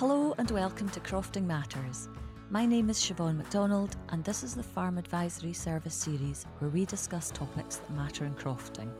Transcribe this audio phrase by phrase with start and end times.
[0.00, 2.08] Hello and welcome to Crofting Matters.
[2.48, 6.86] My name is Siobhan MacDonald, and this is the Farm Advisory Service series where we
[6.86, 8.90] discuss topics that matter in crofting.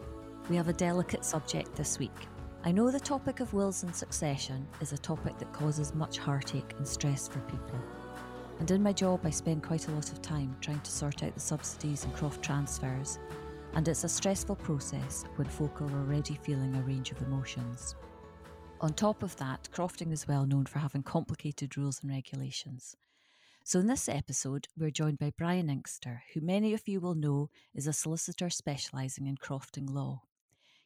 [0.50, 2.28] We have a delicate subject this week.
[2.64, 6.74] I know the topic of wills and succession is a topic that causes much heartache
[6.76, 7.80] and stress for people.
[8.58, 11.32] And in my job, I spend quite a lot of time trying to sort out
[11.32, 13.18] the subsidies and croft transfers,
[13.72, 17.94] and it's a stressful process when folk are already feeling a range of emotions.
[18.80, 22.96] On top of that, crofting is well known for having complicated rules and regulations.
[23.62, 27.50] So, in this episode, we're joined by Brian Inkster, who many of you will know
[27.74, 30.22] is a solicitor specialising in crofting law.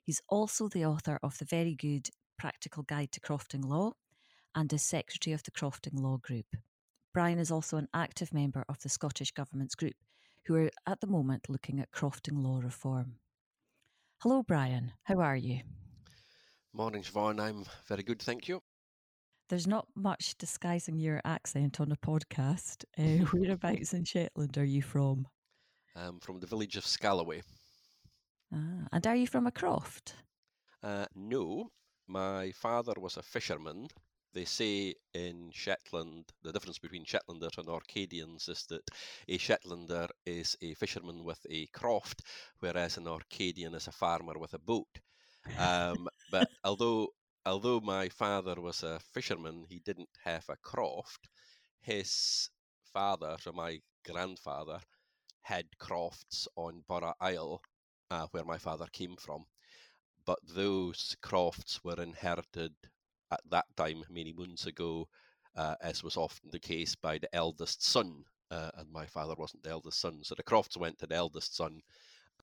[0.03, 3.93] He's also the author of the very good Practical Guide to Crofting Law
[4.57, 6.57] and is Secretary of the Crofting Law Group.
[7.13, 9.95] Brian is also an active member of the Scottish Government's group,
[10.47, 13.15] who are at the moment looking at crofting law reform.
[14.19, 14.93] Hello, Brian.
[15.05, 15.61] How are you?
[16.77, 17.39] Morning, Siobhan.
[17.39, 18.61] I'm very good, thank you.
[19.49, 22.85] There's not much disguising your accent on a podcast.
[22.99, 25.29] Uh, whereabouts in Shetland are you from?
[25.95, 27.43] I'm from the village of Scalloway.
[28.53, 30.15] Ah, and are you from a croft?
[30.83, 31.71] Uh, no,
[32.09, 33.87] my father was a fisherman.
[34.33, 38.91] They say in Shetland, the difference between Shetlanders and Orcadians is that
[39.29, 42.23] a Shetlander is a fisherman with a croft,
[42.59, 44.99] whereas an Orcadian is a farmer with a boat.
[45.59, 47.09] Um, but although
[47.47, 51.29] although my father was a fisherman, he didn't have a croft.
[51.81, 52.49] His
[52.93, 54.81] father, so my grandfather,
[55.43, 57.61] had crofts on Burra Isle,
[58.11, 59.45] uh, where my father came from.
[60.27, 62.73] But those crofts were inherited
[63.31, 65.09] at that time, many moons ago,
[65.55, 68.25] uh, as was often the case, by the eldest son.
[68.51, 70.21] Uh, and my father wasn't the eldest son.
[70.23, 71.81] So the crofts went to the eldest son,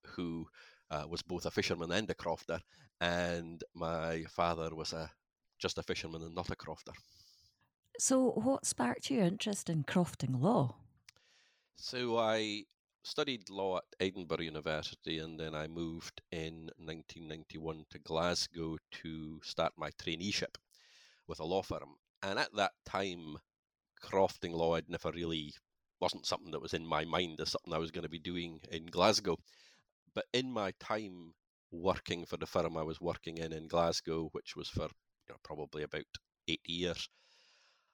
[0.06, 0.48] who
[0.92, 2.62] uh, was both a fisherman and a crofter,
[3.02, 5.12] and my father was a
[5.60, 6.94] just a fisherman and not a crofter.
[8.00, 10.76] So, what sparked your interest in crofting law?
[11.76, 12.64] So, I
[13.04, 19.74] studied law at Edinburgh University, and then I moved in 1991 to Glasgow to start
[19.78, 20.56] my traineeship
[21.28, 21.96] with a law firm.
[22.24, 23.38] And at that time,
[24.04, 25.54] crofting law had never really
[26.00, 28.60] wasn't something that was in my mind as something I was going to be doing
[28.72, 29.38] in Glasgow.
[30.14, 31.34] But in my time
[31.72, 34.90] working for the firm I was working in in Glasgow, which was for you
[35.30, 36.06] know, probably about
[36.48, 37.10] eight years,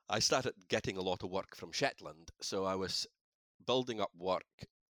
[0.09, 2.31] I started getting a lot of work from Shetland.
[2.41, 3.07] So I was
[3.65, 4.45] building up work.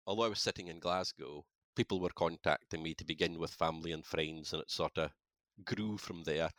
[0.07, 1.45] Although I was sitting in Glasgow,
[1.77, 5.13] people were contacting me to begin with family and friends, and it sort of
[5.65, 6.51] grew from there.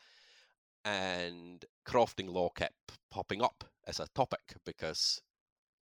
[0.85, 5.22] And crofting law kept popping up as a topic because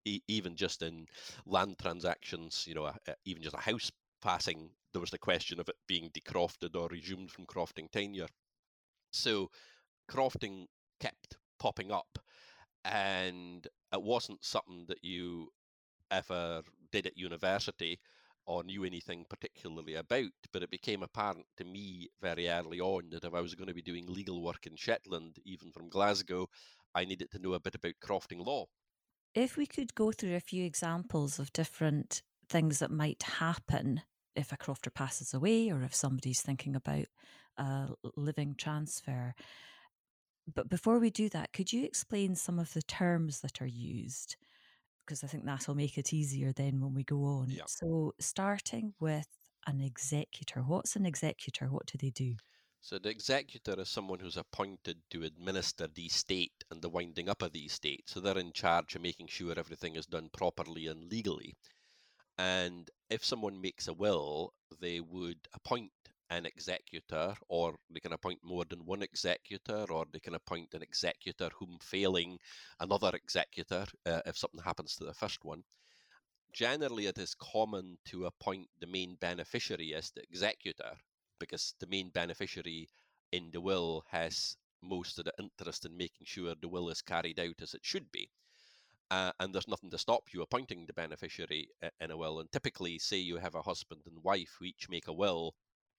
[0.06, 1.08] e- even just in
[1.46, 2.92] land transactions, you know,
[3.26, 3.92] even just a house
[4.22, 8.28] passing, there was the question of it being decrofted or resumed from crofting tenure.
[9.12, 9.50] So
[10.10, 10.66] crofting
[11.00, 12.18] kept popping up,
[12.84, 15.50] and it wasn't something that you
[16.10, 18.00] ever did at university
[18.46, 23.24] or knew anything particularly about, but it became apparent to me very early on that
[23.24, 26.48] if I was going to be doing legal work in Shetland, even from Glasgow,
[26.96, 28.66] I needed to know a bit about crofting law.
[29.34, 34.02] If we could go through a few examples of different things that might happen
[34.36, 37.06] if a crofter passes away or if somebody's thinking about
[37.58, 39.34] a living transfer.
[40.54, 44.36] But before we do that, could you explain some of the terms that are used?
[45.06, 47.48] Because I think that'll make it easier then when we go on.
[47.50, 47.64] Yeah.
[47.68, 49.28] So, starting with
[49.68, 51.68] an executor, what's an executor?
[51.68, 52.36] What do they do?
[52.84, 57.44] So the executor is someone who's appointed to administer the estate and the winding up
[57.44, 58.04] of the estate.
[58.08, 61.56] So they're in charge of making sure everything is done properly and legally.
[62.42, 65.92] And if someone makes a will, they would appoint
[66.32, 70.82] an executor, or they can appoint more than one executor, or they can appoint an
[70.82, 72.40] executor whom failing
[72.80, 75.64] another executor uh, if something happens to the first one.
[76.52, 80.94] Generally, it is common to appoint the main beneficiary as the executor
[81.40, 82.90] because the main beneficiary
[83.32, 87.40] in the will has most of the interest in making sure the will is carried
[87.40, 88.32] out as it should be
[89.12, 91.68] uh, and there's nothing to stop you appointing the beneficiary
[92.00, 92.40] in a will.
[92.40, 95.54] And typically, say you have a husband and wife who each make a will,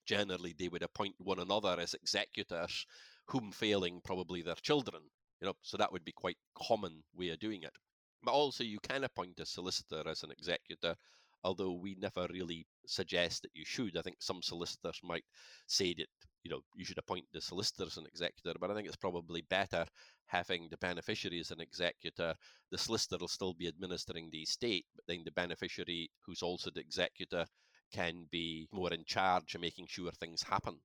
[0.07, 2.87] generally they would appoint one another as executors,
[3.27, 5.03] whom failing probably their children.
[5.41, 7.77] You know, so that would be quite common way of doing it.
[8.25, 10.97] But also, you can appoint a solicitor as an executor,
[11.45, 13.97] although we never really suggest that you should.
[13.97, 15.25] I think some solicitors might
[15.67, 16.09] say that
[16.43, 19.43] you know you should appoint the solicitor as an executor, but I think it's probably
[19.49, 19.87] better
[20.33, 22.35] having the beneficiary as an executor,
[22.71, 26.81] the solicitor will still be administering the estate, but then the beneficiary, who's also the
[26.81, 27.45] executor,
[27.93, 30.79] can be more in charge of making sure things happen.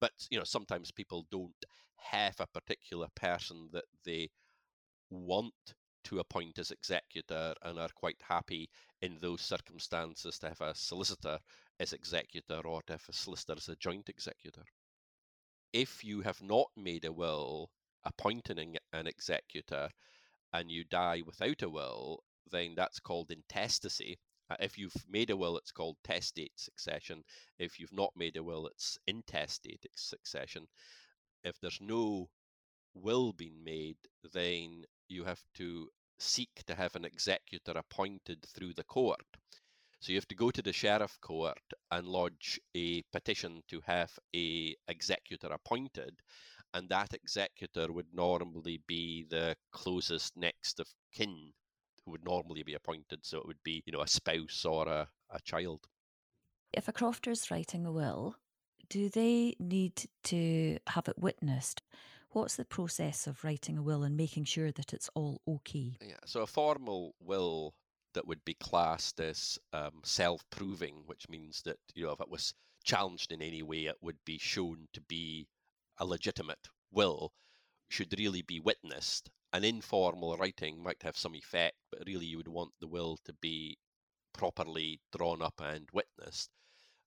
[0.00, 1.64] But you know, sometimes people don't
[1.96, 4.30] have a particular person that they
[5.10, 5.54] want
[6.06, 8.70] to appoint as executor and are quite happy
[9.02, 11.38] in those circumstances to have a solicitor
[11.80, 14.62] as executor or to have a solicitor as a joint executor.
[15.72, 17.70] If you have not made a will
[18.04, 19.88] appointing an executor
[20.52, 24.18] and you die without a will, then that's called intestacy.
[24.48, 27.24] Uh, if you've made a will, it's called testate succession.
[27.58, 30.68] If you've not made a will, it's intestate succession.
[31.42, 32.28] If there's no
[32.94, 33.96] will being made,
[34.32, 35.88] then you have to
[36.18, 39.24] seek to have an executor appointed through the court.
[40.00, 41.58] So you have to go to the sheriff court
[41.90, 46.20] and lodge a petition to have a executor appointed,
[46.74, 51.52] and that executor would normally be the closest next of kin
[52.04, 53.20] who would normally be appointed.
[53.22, 55.80] So it would be, you know, a spouse or a, a child.
[56.72, 58.36] If a crofter is writing a will,
[58.88, 61.82] do they need to have it witnessed?
[62.30, 65.96] What's the process of writing a will and making sure that it's all okay?
[66.00, 67.74] Yeah, so a formal will
[68.14, 72.52] that would be classed as um, self-proving, which means that you know if it was
[72.84, 75.48] challenged in any way, it would be shown to be
[75.98, 77.32] a legitimate will,
[77.88, 79.30] should really be witnessed.
[79.52, 83.32] An informal writing might have some effect, but really you would want the will to
[83.34, 83.78] be
[84.32, 86.50] properly drawn up and witnessed.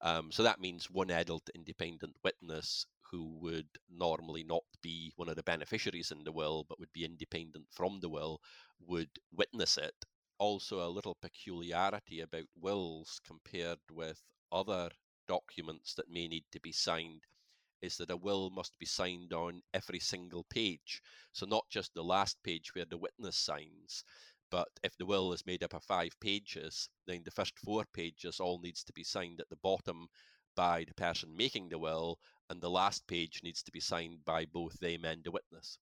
[0.02, 5.36] Um, so that means one adult independent witness who would normally not be one of
[5.36, 8.42] the beneficiaries in the will but would be independent from the will
[8.80, 10.06] would witness it.
[10.38, 14.22] Also, a little peculiarity about wills compared with
[14.52, 14.90] other
[15.28, 17.24] documents that may need to be signed
[17.82, 21.02] is that a will must be signed on every single page.
[21.32, 24.04] So, not just the last page where the witness signs,
[24.52, 28.40] but if the will is made up of five pages, then the first four pages
[28.40, 30.08] all needs to be signed at the bottom
[30.56, 34.46] by the person making the will, and the last page needs to be signed by
[34.46, 35.78] both them and the witness.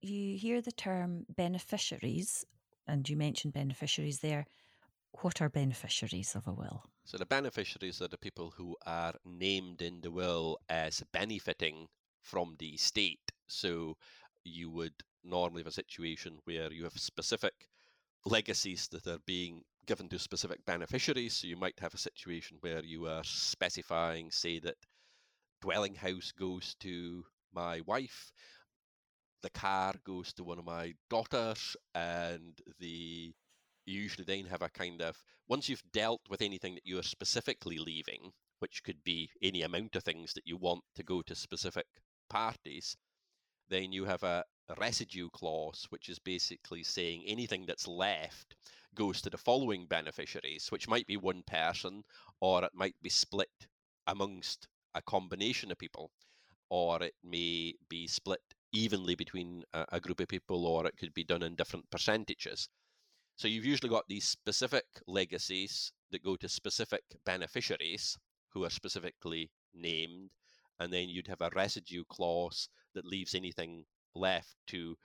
[0.00, 2.44] You hear the term beneficiaries,
[2.86, 4.46] and you mentioned beneficiaries there.
[5.22, 6.84] What are beneficiaries of a will?
[7.04, 11.88] So, the beneficiaries are the people who are named in the will as benefiting
[12.22, 13.32] from the estate.
[13.48, 13.96] So,
[14.44, 17.68] you would normally have a situation where you have specific
[18.24, 21.34] legacies that are being given to specific beneficiaries.
[21.34, 24.76] So, you might have a situation where you are specifying, say, that
[25.60, 28.32] dwelling house goes to my wife,
[29.42, 33.34] the car goes to one of my daughters, and the
[33.86, 35.16] you usually then have a kind of
[35.48, 39.96] once you've dealt with anything that you are specifically leaving, which could be any amount
[39.96, 41.86] of things that you want to go to specific
[42.28, 42.96] parties,
[43.70, 48.54] then you have a, a residue clause, which is basically saying anything that's left
[48.94, 52.04] goes to the following beneficiaries, which might be one person
[52.40, 53.68] or it might be split
[54.06, 56.10] amongst a combination of people,
[56.70, 58.42] or it may be split
[58.72, 62.68] evenly between a, a group of people, or it could be done in different percentages.
[63.36, 68.18] So you've usually got these specific legacies that go to specific beneficiaries
[68.50, 70.30] who are specifically named,
[70.80, 73.84] and then you'd have a residue clause that leaves anything
[74.14, 74.96] left to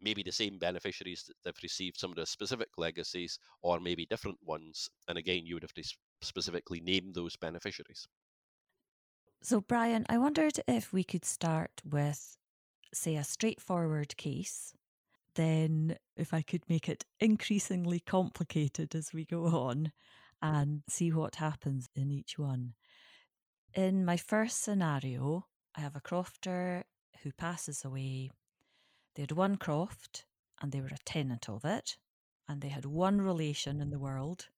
[0.00, 4.38] maybe the same beneficiaries that have received some of the specific legacies or maybe different
[4.42, 4.88] ones.
[5.08, 5.84] And again, you would have to
[6.22, 8.06] specifically name those beneficiaries.
[9.44, 12.38] So, Brian, I wondered if we could start with,
[12.94, 14.72] say, a straightforward case.
[15.34, 19.92] Then, if I could make it increasingly complicated as we go on
[20.40, 22.72] and see what happens in each one.
[23.74, 25.44] In my first scenario,
[25.76, 26.84] I have a crofter
[27.22, 28.30] who passes away.
[29.14, 30.24] They had one croft
[30.62, 31.98] and they were a tenant of it,
[32.48, 34.48] and they had one relation in the world,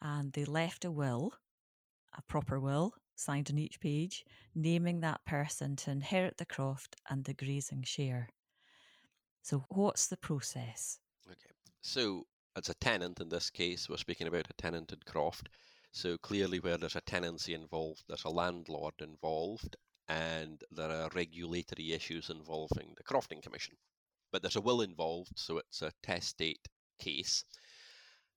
[0.00, 1.34] and they left a will,
[2.16, 7.24] a proper will, signed on each page, naming that person to inherit the croft and
[7.24, 8.28] the grazing share.
[9.42, 10.98] So, what's the process?
[11.30, 15.48] Okay, so as a tenant in this case, we're speaking about a tenanted croft.
[15.92, 19.76] So, clearly, where there's a tenancy involved, there's a landlord involved,
[20.08, 23.74] and there are regulatory issues involving the Crofting Commission.
[24.32, 26.66] But there's a will involved, so it's a testate
[26.98, 27.44] case.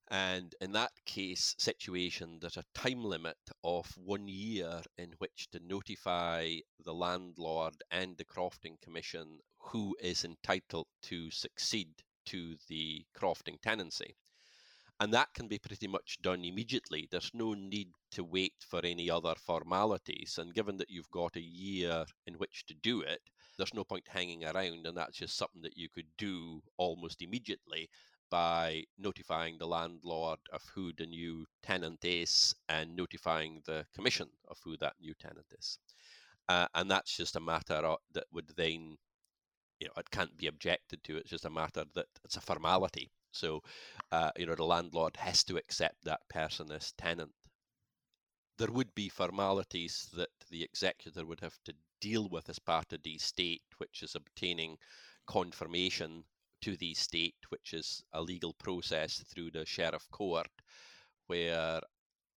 [0.10, 5.60] And in that case situation, there's a time limit of one year in which to
[5.60, 13.60] notify the landlord and the Crofting Commission who is entitled to succeed to the crofting
[13.62, 14.16] tenancy.
[15.00, 17.08] And that can be pretty much done immediately.
[17.12, 20.38] There's no need to wait for any other formalities.
[20.38, 23.22] And given that you've got a year in which to do it,
[23.58, 24.88] there's no point hanging around.
[24.88, 27.90] And that's just something that you could do almost immediately
[28.29, 34.57] by notifying the landlord of who the new tenant is and notifying the commission of
[34.63, 35.79] who that new tenant is.
[36.50, 38.98] Uh, and that's just a matter of, that would then
[39.79, 41.17] you know it can't be objected to.
[41.17, 43.12] It's just a matter that it's a formality.
[43.31, 43.62] So,
[44.12, 47.34] uh, you know, the landlord has to accept that person as tenant.
[48.57, 53.03] There would be formalities that the executor would have to deal with as part of
[53.03, 54.77] the estate, which is obtaining
[55.27, 56.24] confirmation
[56.62, 60.50] to the state, which is a legal process through the sheriff court,
[61.28, 61.80] where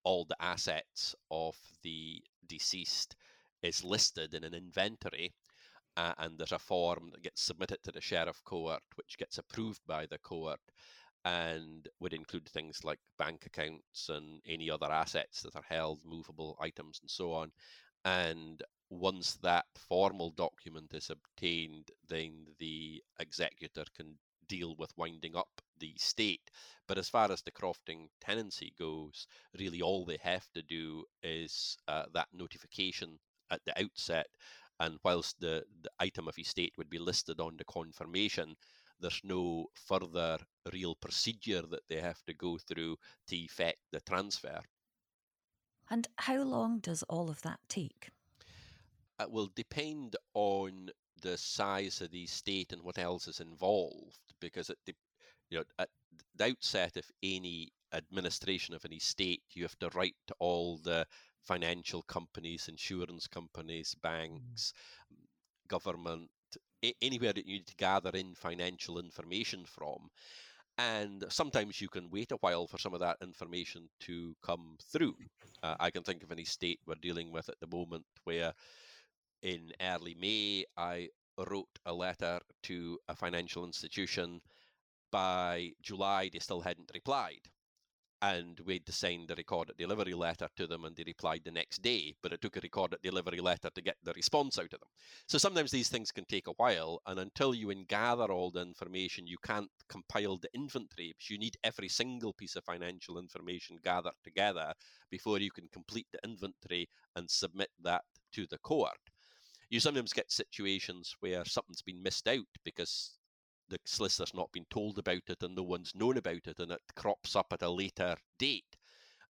[0.03, 3.15] all the assets of the deceased
[3.61, 5.33] is listed in an inventory
[5.97, 9.81] uh, and there's a form that gets submitted to the sheriff court which gets approved
[9.85, 10.59] by the court
[11.25, 16.57] and would include things like bank accounts and any other assets that are held movable
[16.61, 17.51] items and so on.
[18.05, 24.17] And once that formal document is obtained then the executor can
[24.49, 26.49] deal with winding up the state.
[26.87, 29.27] But as far as the crofting tenancy goes,
[29.57, 33.19] really all they have to do is uh, that notification
[33.51, 34.27] at the outset.
[34.81, 38.55] And whilst the, the item of estate would be listed on the confirmation,
[38.99, 40.39] there's no further
[40.73, 44.59] real procedure that they have to go through to effect the transfer.
[45.89, 48.09] And how long does all of that take?
[49.19, 50.89] It will depend on
[51.21, 54.95] the size of the estate and what else is involved, because it,
[55.49, 55.89] you know, at
[56.35, 61.05] the outset of any administration of an estate, you have to write to all the
[61.41, 64.01] financial companies, insurance companies, mm.
[64.01, 64.73] banks,
[65.11, 65.17] mm.
[65.67, 66.29] government,
[67.01, 70.09] anywhere that you need to gather in financial information from.
[70.77, 75.15] And sometimes you can wait a while for some of that information to come through.
[75.61, 78.53] Uh, I can think of any state we're dealing with at the moment where
[79.41, 84.41] in early May I wrote a letter to a financial institution
[85.11, 87.49] by July, they still hadn't replied.
[88.21, 92.15] And we'd send the recorded delivery letter to them, and they replied the next day.
[92.21, 94.89] But it took a recorded delivery letter to get the response out of them.
[95.25, 99.25] So sometimes these things can take a while, and until you gather all the information,
[99.25, 104.19] you can't compile the inventory because you need every single piece of financial information gathered
[104.21, 104.73] together
[105.09, 108.03] before you can complete the inventory and submit that
[108.33, 108.99] to the court.
[109.69, 113.19] You sometimes get situations where something's been missed out because
[113.69, 116.81] the solicitor's not been told about it and no one's known about it and it
[116.95, 118.75] crops up at a later date.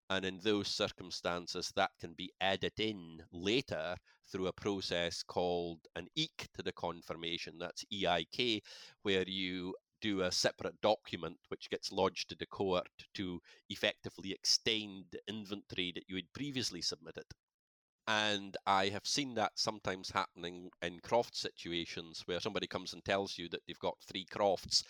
[0.08, 3.96] And in those circumstances, that can be added in later
[4.32, 7.58] through a process called an EIK to the confirmation.
[7.58, 8.62] That's EIK,
[9.02, 15.04] where you do a separate document which gets lodged to the court to effectively extend
[15.12, 17.26] the inventory that you had previously submitted.
[18.08, 23.38] And I have seen that sometimes happening in croft situations where somebody comes and tells
[23.38, 24.82] you that they've got three crofts,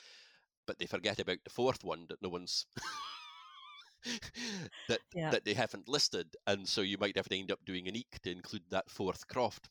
[0.67, 2.67] but they forget about the fourth one that no one's
[4.89, 5.31] that yeah.
[5.31, 8.21] that they haven't listed, and so you might have to end up doing an EIK
[8.23, 9.69] to include that fourth croft.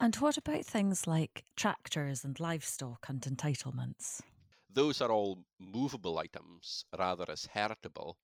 [0.00, 4.20] And what about things like tractors and livestock and entitlements?
[4.70, 8.16] Those are all movable items rather as heritable,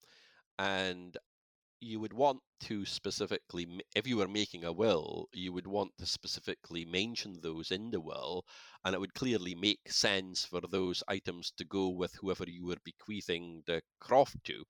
[0.59, 1.17] and
[1.85, 6.07] you would want to specifically, if you were making a will, you would want to
[6.07, 8.45] specifically mention those in the will,
[8.85, 12.79] and it would clearly make sense for those items to go with whoever you were
[12.85, 14.65] bequeathing the croft to.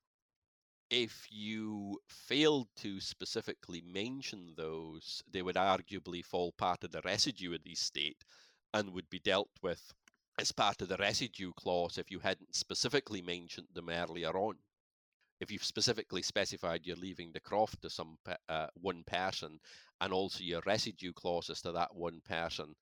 [0.91, 7.55] If you failed to specifically mention those, they would arguably fall part of the residue
[7.55, 8.25] of the estate
[8.73, 9.93] and would be dealt with
[10.39, 14.57] as part of the residue clause if you hadn't specifically mentioned them earlier on
[15.41, 18.17] if you've specifically specified you're leaving the croft to some
[18.49, 19.59] uh, one person
[20.01, 22.75] and also your residue clauses to that one person,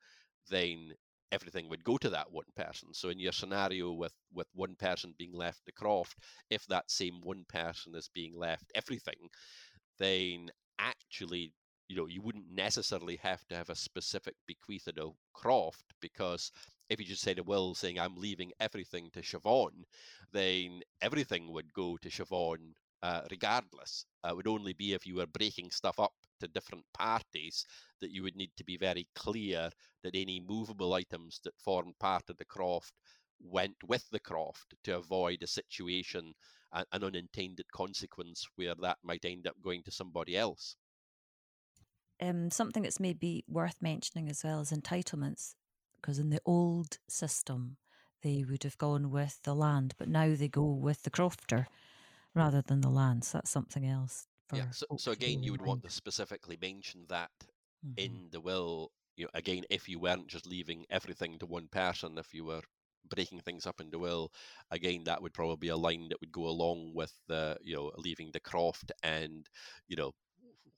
[0.51, 0.93] then
[1.33, 2.93] everything would go to that one person.
[2.93, 6.19] So in your scenario with with one person being left the croft,
[6.51, 9.29] if that same one person is being left everything,
[9.99, 11.53] then actually
[11.89, 16.51] you know you wouldn't necessarily have to have a specific bequeathed of croft because
[16.89, 19.85] if you just said a will saying I'm leaving everything to Siobhan,
[20.33, 24.07] then everything would go to Siobhan uh, regardless.
[24.25, 27.67] Uh, it would only be if you were breaking stuff up to different parties
[28.01, 29.71] that you would need to be very clear
[30.03, 32.93] that any movable items that formed part of the croft
[33.41, 36.33] went with the croft to avoid a situation,
[36.73, 40.77] an unintended consequence where that might end up going to somebody else.
[42.21, 45.55] Um, something that's maybe worth mentioning as well is entitlements
[46.01, 47.77] because in the old system
[48.23, 51.67] they would have gone with the land, but now they go with the crofter
[52.35, 53.25] rather than the land.
[53.25, 54.27] So that's something else.
[54.53, 54.71] yeah.
[54.71, 57.31] So, so again, you would want to specifically mention that
[57.85, 57.95] mm-hmm.
[57.97, 58.93] in the will.
[59.17, 62.63] You know, again, if you weren't just leaving everything to one person, if you were
[63.11, 64.31] breaking things up in the will,
[64.71, 67.91] again, that would probably be a line that would go along with the, you know,
[67.99, 69.49] leaving the croft and,
[69.89, 70.13] you know,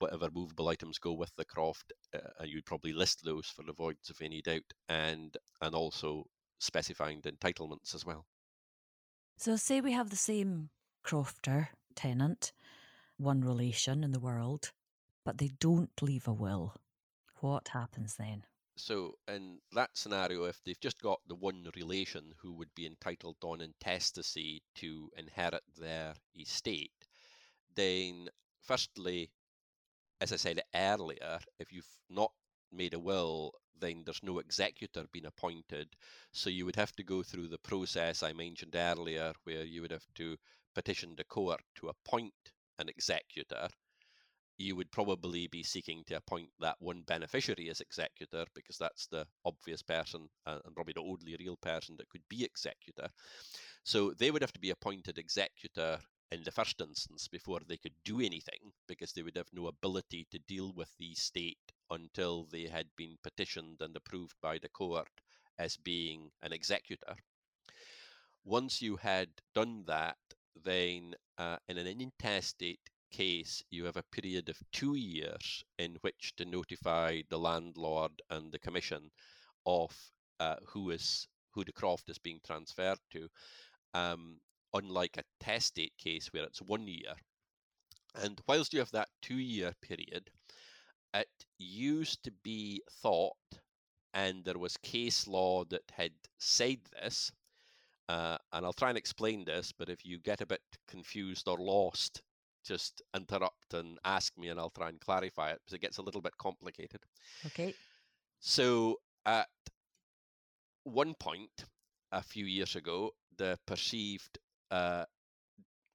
[0.04, 3.70] whatever movable items go with the croft, uh, and you'd probably list those for the
[3.70, 6.26] avoidance of any doubt, and and also
[6.58, 8.26] specifying the entitlements as well.
[9.38, 10.68] So, say we have the same
[11.04, 12.52] crofter tenant,
[13.16, 14.72] one relation in the world,
[15.24, 16.76] but they don't leave a will.
[17.40, 18.44] What happens then?
[18.76, 23.36] So, in that scenario, if they've just got the one relation who would be entitled
[23.42, 26.92] on intestacy to inherit their estate,
[27.74, 28.28] then
[28.60, 29.30] firstly,
[30.24, 32.32] as I said earlier, if you've not
[32.72, 35.86] made a will, then there's no executor being appointed.
[36.32, 39.90] So you would have to go through the process I mentioned earlier, where you would
[39.90, 40.38] have to
[40.74, 42.32] petition the court to appoint
[42.78, 43.68] an executor.
[44.56, 49.26] You would probably be seeking to appoint that one beneficiary as executor because that's the
[49.44, 53.08] obvious person uh, and probably the only real person that could be executor.
[53.84, 55.98] So they would have to be appointed executor
[56.30, 60.26] in the first instance before they could do anything because they would have no ability
[60.30, 65.08] to deal with the estate until they had been petitioned and approved by the court
[65.58, 67.14] as being an executor.
[68.44, 70.16] Once you had done that,
[70.64, 76.34] then uh, in an intestate case, you have a period of two years in which
[76.36, 79.10] to notify the landlord and the commission
[79.66, 79.94] of
[80.40, 83.28] uh, who is who the croft is being transferred to.
[83.94, 84.40] Um,
[84.74, 87.14] unlike a testate case where it's one year.
[88.22, 90.30] And whilst you have that two year period,
[91.14, 91.28] it
[91.58, 93.36] used to be thought,
[94.12, 97.32] and there was case law that had said this,
[98.08, 101.56] uh, and I'll try and explain this, but if you get a bit confused or
[101.58, 102.22] lost,
[102.64, 106.02] just interrupt and ask me, and I'll try and clarify it because it gets a
[106.02, 107.00] little bit complicated.
[107.46, 107.74] Okay.
[108.40, 109.48] So, at
[110.84, 111.64] one point
[112.12, 114.38] a few years ago, the perceived
[114.70, 115.04] uh,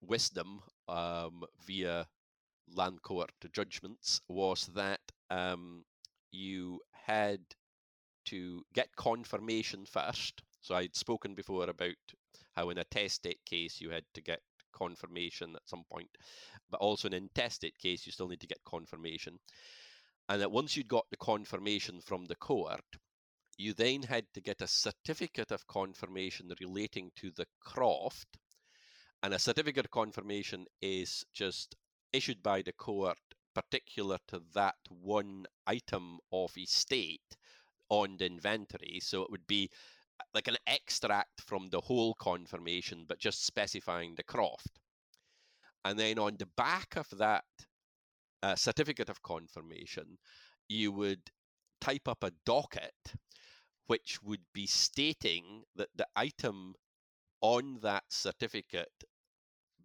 [0.02, 2.06] wisdom um, via
[2.74, 5.00] land court judgments was that
[5.30, 5.84] um,
[6.32, 7.40] you had
[8.26, 10.42] to get confirmation first.
[10.60, 11.96] So I'd spoken before about
[12.52, 14.40] how in a testate case you had to get
[14.72, 16.10] confirmation at some point,
[16.70, 19.38] but also in an intestate case you still need to get confirmation.
[20.28, 22.84] And that once you'd got the confirmation from the court,
[23.58, 28.38] you then had to get a certificate of confirmation relating to the croft
[29.22, 31.76] and a certificate of confirmation is just
[32.12, 33.18] issued by the court
[33.54, 37.36] particular to that one item of estate
[37.88, 39.00] on the inventory.
[39.02, 39.70] So it would be
[40.20, 44.78] uh, like an extract from the whole confirmation, but just specifying the croft.
[45.84, 47.44] And then on the back of that
[48.42, 50.18] uh, certificate of confirmation,
[50.68, 51.30] you would
[51.80, 53.14] type up a docket
[53.86, 56.74] which would be stating that the item
[57.40, 59.04] on that certificate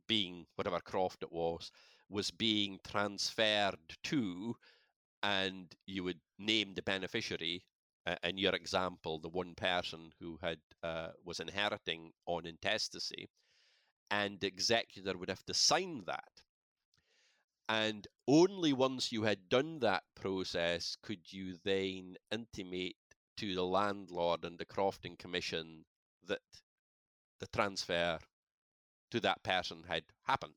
[0.08, 1.72] being whatever croft it was
[2.10, 4.56] was being transferred to
[5.24, 7.66] and you would name the beneficiary
[8.06, 13.28] uh, in your example the one person who had uh, was inheriting on intestacy
[14.12, 16.44] and the executor would have to sign that.
[17.68, 22.96] And only once you had done that process could you then intimate
[23.38, 25.86] to the landlord and the crofting commission
[26.28, 26.42] that
[27.40, 28.20] the transfer
[29.12, 30.54] to that person had happened.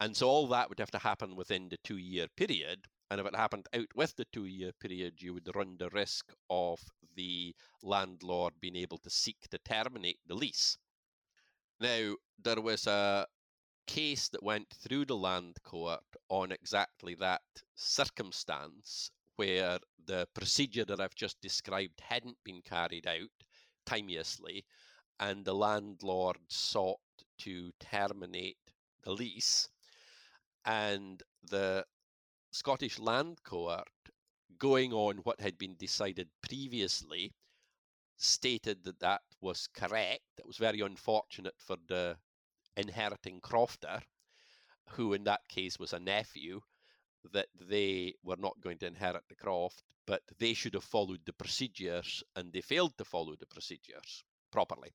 [0.00, 2.86] And so all that would have to happen within the two year period.
[3.10, 6.32] And if it happened out with the two year period, you would run the risk
[6.48, 6.80] of
[7.16, 10.78] the landlord being able to seek to terminate the lease.
[11.80, 13.26] Now, there was a
[13.86, 17.42] case that went through the land court on exactly that
[17.74, 23.30] circumstance where the procedure that I've just described hadn't been carried out
[23.86, 24.64] timeously,
[25.20, 26.98] and the landlord sought
[27.36, 28.56] to terminate
[29.02, 29.68] the lease,
[30.64, 31.84] and the
[32.50, 33.86] Scottish Land Court,
[34.58, 37.34] going on what had been decided previously,
[38.16, 40.24] stated that that was correct.
[40.38, 42.16] It was very unfortunate for the
[42.76, 44.00] inheriting crofter,
[44.88, 46.60] who in that case was a nephew,
[47.32, 51.32] that they were not going to inherit the croft, but they should have followed the
[51.34, 54.94] procedures and they failed to follow the procedures properly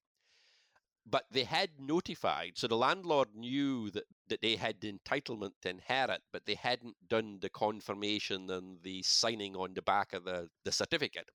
[1.05, 5.69] but they had notified, so the landlord knew that, that they had the entitlement to
[5.69, 10.49] inherit, but they hadn't done the confirmation and the signing on the back of the,
[10.63, 11.29] the certificate.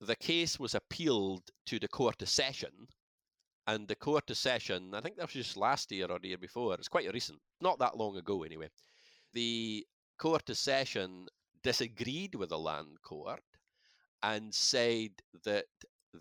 [0.00, 2.88] The case was appealed to the Court of Session,
[3.66, 6.38] and the Court of Session, I think that was just last year or the year
[6.38, 8.68] before, it's quite recent, not that long ago anyway.
[9.32, 9.86] The
[10.18, 11.26] Court of Session
[11.62, 13.42] disagreed with the Land Court
[14.22, 15.10] and said
[15.44, 15.66] that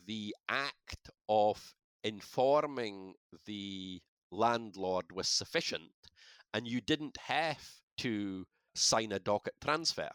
[0.07, 1.73] the act of
[2.03, 3.13] informing
[3.45, 5.91] the landlord was sufficient
[6.53, 7.63] and you didn't have
[7.97, 10.09] to sign a docket transfer.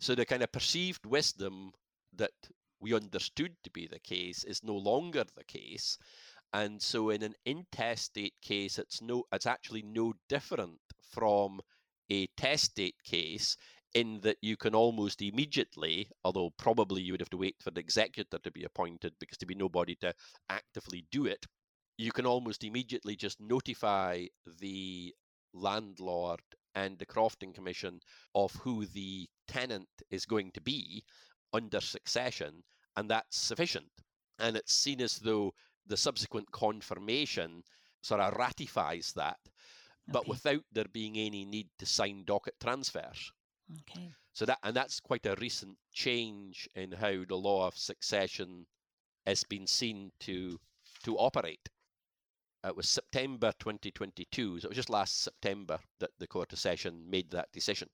[0.00, 1.72] So the kind of perceived wisdom
[2.16, 2.32] that
[2.80, 5.98] we understood to be the case is no longer the case.
[6.52, 10.80] And so in an intestate case, it's no it's actually no different
[11.12, 11.60] from
[12.10, 13.56] a testate case
[13.94, 17.80] in that you can almost immediately, although probably you would have to wait for the
[17.80, 20.14] executor to be appointed because to be nobody to
[20.48, 21.46] actively do it,
[21.98, 24.26] you can almost immediately just notify
[24.60, 25.14] the
[25.52, 26.40] landlord
[26.74, 28.00] and the Crofting Commission
[28.34, 31.04] of who the tenant is going to be
[31.52, 32.62] under succession,
[32.96, 33.90] and that's sufficient.
[34.38, 35.54] And it's seen as though
[35.86, 37.62] the subsequent confirmation
[38.02, 39.38] sort of ratifies that,
[40.06, 40.28] but Okay.
[40.28, 43.32] without there being any need to sign docket transfers.
[43.80, 44.12] Okay.
[44.32, 48.66] So that and that's quite a recent change in how the law of succession
[49.26, 50.58] has been seen to
[51.04, 51.68] to operate.
[52.64, 57.10] It was September 2022, so it was just last September that the Court of Session
[57.10, 57.88] made that decision.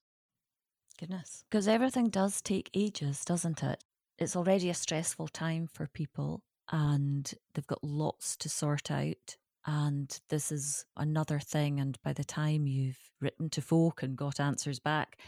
[0.98, 1.44] Goodness.
[1.48, 3.82] Because everything does take ages, doesn't it?
[4.18, 9.36] It's already a stressful time for people and they've got lots to sort out.
[9.64, 11.78] And this is another thing.
[11.78, 15.18] And by the time you've written to folk and got answers back,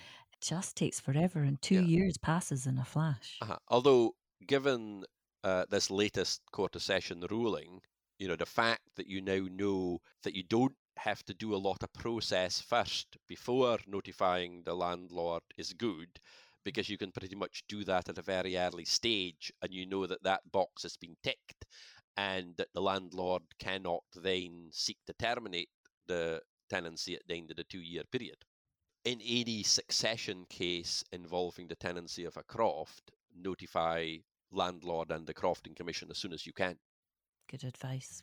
[0.41, 1.43] just takes forever.
[1.43, 1.81] And two Yeah.
[1.81, 3.43] years passes in a flash.
[3.43, 3.59] Uh-huh.
[3.69, 5.05] Although, given
[5.45, 7.83] uh, this latest Court of Session ruling,
[8.19, 11.57] you know, the fact that you now know that you don't have to do a
[11.57, 16.19] lot of process first before notifying the landlord is good
[16.65, 20.07] because you can pretty much do that at a very early stage and you know
[20.07, 21.65] that that box has been ticked
[22.19, 25.71] and that the landlord cannot then seek to terminate
[26.07, 28.45] the tenancy at the end of the two year period.
[29.05, 34.17] In any succession case involving the tenancy of a croft, notify
[34.53, 36.77] landlord and the crofting commission as soon as you can.
[37.49, 38.23] Good advice.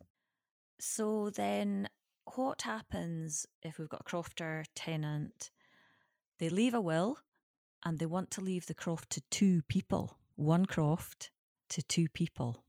[0.80, 1.90] So then,
[2.36, 5.50] what happens if we've got a crofter tenant?
[6.38, 7.18] They leave a will
[7.84, 11.32] and they want to leave the croft to two people, one croft
[11.70, 12.64] to two people.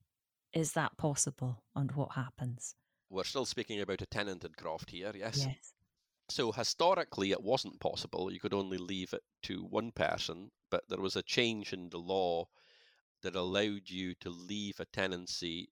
[0.55, 1.63] Is that possible?
[1.77, 2.75] And what happens?
[3.11, 5.45] We're still speaking about a tenanted croft here, yes?
[5.47, 5.73] Yes.
[6.31, 8.33] So historically, it wasn't possible.
[8.33, 11.99] You could only leave it to one person, but there was a change in the
[11.99, 12.49] law
[13.23, 15.71] that allowed you to leave a tenancy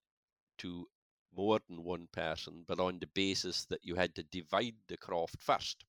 [0.59, 0.89] to
[1.33, 5.43] more than one person, but on the basis that you had to divide the croft
[5.43, 5.85] first.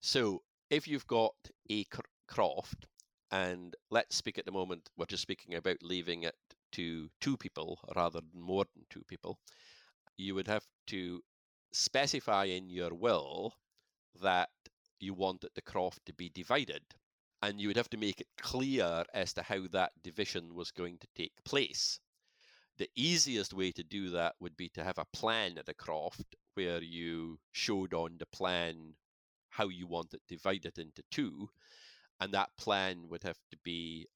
[0.00, 1.34] So if you've got
[1.68, 2.86] a cr- croft,
[3.30, 6.36] and let's speak at the moment, we're just speaking about leaving it
[6.72, 9.38] to two people rather than more than two people,
[10.16, 11.22] you would have to
[11.72, 13.54] specify in your will
[14.22, 14.50] that
[15.00, 16.82] you wanted the croft to be divided.
[17.42, 20.98] And you would have to make it clear as to how that division was going
[20.98, 22.00] to take place.
[22.78, 26.34] The easiest way to do that would be to have a plan at the croft
[26.54, 28.94] where you showed on the plan
[29.48, 31.48] how you want it divided into two,
[32.20, 34.06] and that plan would have to be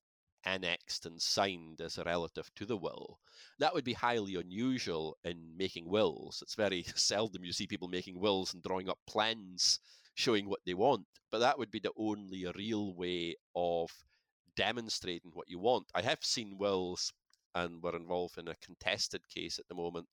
[0.44, 3.18] annexed and signed as a relative to the will.
[3.58, 6.40] That would be highly unusual in making wills.
[6.42, 9.80] It's very seldom you see people making wills and drawing up plans
[10.14, 13.90] showing what they want, but that would be the only real way of
[14.56, 15.86] demonstrating what you want.
[15.94, 17.12] I have seen wills
[17.54, 20.08] and we're involved in a contested case at the moment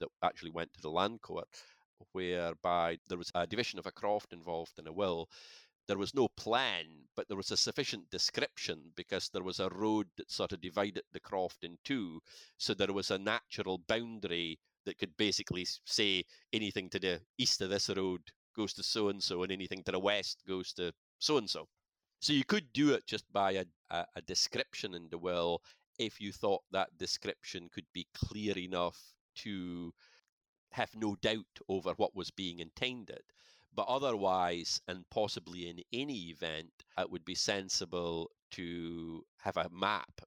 [0.00, 1.48] that actually went to the land court
[2.12, 5.28] whereby there was a division of a croft involved in a will
[5.86, 10.08] there was no plan, but there was a sufficient description because there was a road
[10.16, 12.20] that sort of divided the croft in two.
[12.58, 17.70] So there was a natural boundary that could basically say anything to the east of
[17.70, 18.22] this road
[18.56, 21.68] goes to so and so, and anything to the west goes to so and so.
[22.20, 25.60] So you could do it just by a, a, a description in the will
[25.98, 28.98] if you thought that description could be clear enough
[29.36, 29.92] to
[30.70, 33.22] have no doubt over what was being intended.
[33.74, 40.20] But otherwise, and possibly in any event, it would be sensible to have a map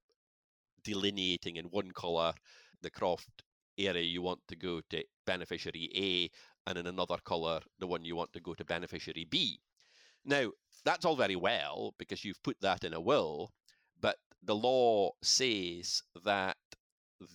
[0.84, 2.34] delineating in one colour
[2.82, 3.44] the croft
[3.78, 6.30] area you want to go to beneficiary A,
[6.70, 9.60] and in another colour the one you want to go to beneficiary B.
[10.26, 10.52] Now,
[10.84, 13.52] that's all very well because you've put that in a will,
[14.02, 16.58] but the law says that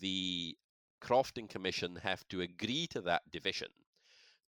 [0.01, 0.57] the
[1.01, 3.69] Crofting Commission have to agree to that division.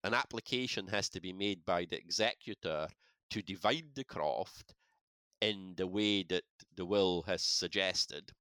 [0.03, 2.89] An application has to be made by the executor
[3.31, 4.75] to divide the croft
[5.41, 6.45] in the way that
[6.77, 8.33] the will has suggested,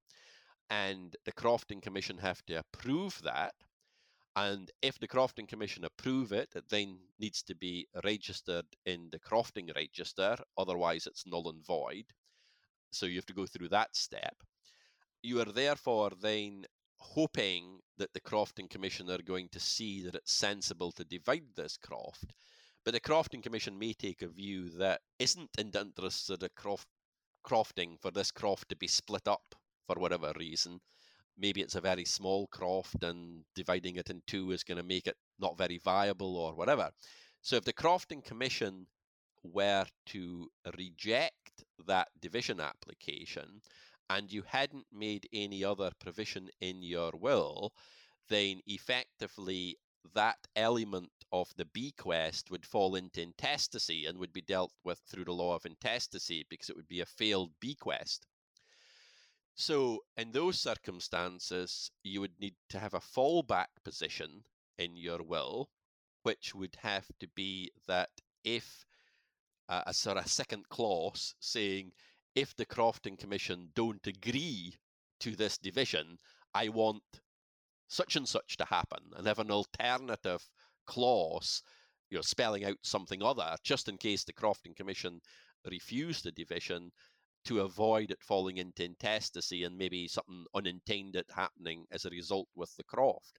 [0.68, 3.54] and the Crofting Commission have to approve that.
[4.36, 9.18] And if the Crofting Commission approve it, it then needs to be registered in the
[9.18, 12.04] Crofting Register, otherwise it's null and void.
[12.92, 14.36] So you have to go through that step.
[15.22, 16.64] You are therefore then
[17.00, 21.76] hoping that the Crofting Commission are going to see that it's sensible to divide this
[21.76, 22.32] croft.
[22.84, 26.48] But the Crofting Commission may take a view that isn't in the interests of the
[26.50, 26.86] croft,
[27.44, 29.54] crofting for this croft to be split up
[29.86, 30.80] for whatever reason.
[31.36, 35.06] Maybe it's a very small croft and dividing it in two is going to make
[35.06, 36.90] it not very viable or whatever.
[37.42, 38.86] So if the Crofting Commission
[39.42, 43.62] were to reject that division application
[44.10, 47.72] and you hadn't made any other provision in your will,
[48.28, 49.78] then effectively
[50.14, 55.24] that element of the bequest would fall into intestacy and would be dealt with through
[55.24, 58.26] the law of intestacy because it would be a failed bequest.
[59.54, 64.42] So, in those circumstances, you would need to have a fallback position
[64.76, 65.70] in your will,
[66.24, 68.10] which would have to be that
[68.42, 68.84] if
[69.68, 71.92] uh, a sort of second clause saying,
[72.34, 74.78] if the Crofting Commission don't agree
[75.20, 76.18] to this division,
[76.54, 77.02] I want
[77.88, 80.48] such and such to happen, and have an alternative
[80.86, 81.62] clause,
[82.08, 85.20] you know, spelling out something other, just in case the Crofting Commission
[85.68, 86.92] refuse the division,
[87.44, 92.74] to avoid it falling into intestacy and maybe something unintended happening as a result with
[92.76, 93.38] the croft.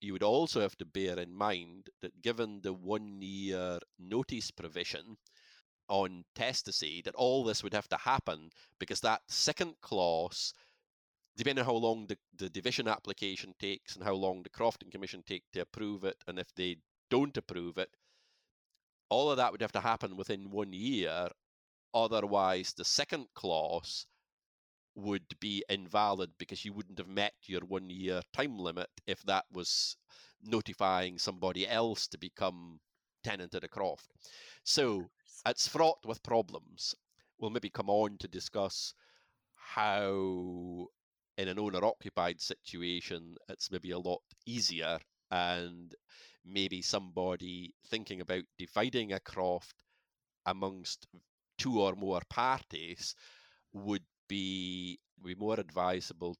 [0.00, 5.16] You would also have to bear in mind that given the one year notice provision
[5.88, 10.54] on test to testacy, that all this would have to happen because that second clause,
[11.36, 15.22] depending on how long the, the division application takes and how long the Crofting Commission
[15.26, 16.76] take to approve it, and if they
[17.10, 17.90] don't approve it,
[19.08, 21.28] all of that would have to happen within one year
[21.94, 24.06] Otherwise, the second clause
[24.94, 29.46] would be invalid because you wouldn't have met your one year time limit if that
[29.50, 29.96] was
[30.42, 32.80] notifying somebody else to become
[33.24, 34.12] tenant at a croft.
[34.64, 35.10] So
[35.46, 36.94] it's fraught with problems.
[37.38, 38.94] We'll maybe come on to discuss
[39.54, 40.86] how,
[41.36, 44.98] in an owner occupied situation, it's maybe a lot easier
[45.30, 45.94] and
[46.44, 49.74] maybe somebody thinking about dividing a croft
[50.46, 51.06] amongst
[51.58, 53.14] two or more parties
[53.72, 56.36] would be, be more advisable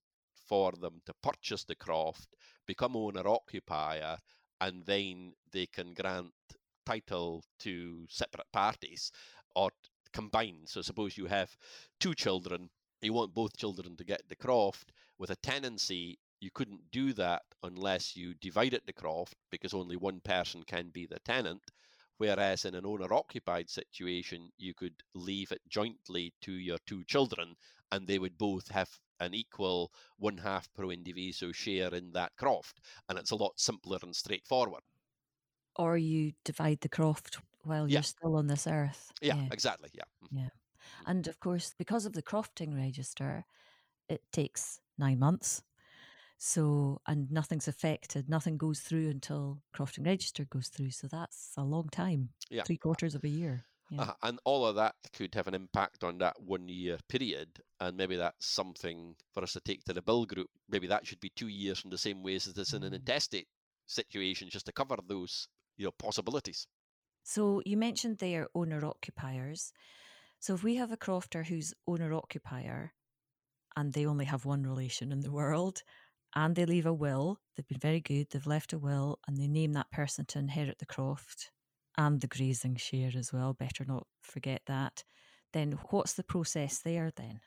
[0.49, 2.35] for them to purchase the croft,
[2.67, 4.17] become owner occupier,
[4.61, 6.33] and then they can grant
[6.88, 9.12] title to separate parties
[9.55, 9.70] or
[10.14, 10.68] combined.
[10.68, 11.55] So suppose you have
[12.01, 12.70] two children,
[13.03, 14.92] you want both children to get the croft.
[15.18, 20.20] With a tenancy, you couldn't do that unless you divided the croft because only one
[20.20, 21.62] person can be the tenant.
[22.16, 27.55] Whereas in an owner occupied situation, you could leave it jointly to your two children
[27.92, 32.81] and they would both have an equal one half pro indiviso share in that croft.
[33.09, 34.83] And it's a lot simpler and straightforward.
[35.79, 38.01] Or you divide the croft while Yeah.
[38.01, 39.12] you're still on this earth.
[39.21, 39.91] Yeah, exactly.
[39.95, 40.05] Yeah.
[40.23, 40.29] Mhm.
[40.31, 40.51] Yeah.
[41.07, 43.47] And of course, because of the crofting register,
[44.09, 45.62] it takes nine months.
[46.38, 50.93] So, and nothing's affected, nothing goes through until crofting register goes through.
[50.93, 52.64] So that's a long time, Yeah.
[52.64, 53.67] three quarters of a year.
[53.91, 54.07] Yeah.
[54.07, 57.61] Uh, and all of that could have an impact on that one year period.
[57.81, 60.51] And maybe that's something for us to take to the bill group.
[60.69, 62.95] Maybe that should be two years in the same way as it is in an
[62.95, 62.95] Mm.
[62.95, 63.49] intestate
[63.87, 66.67] situation, just to cover those you know possibilities.
[67.23, 69.73] So you mentioned their owner occupiers.
[70.41, 72.95] So if we have a crofter who's owner occupier
[73.77, 75.83] and they only have one relation in the world
[76.35, 79.49] and they leave a will, they've been very good, they've left a will and they
[79.49, 81.53] name that person to inherit the croft
[81.97, 85.05] and the grazing share as well, better not forget that.
[85.53, 87.41] Then what's the process there then?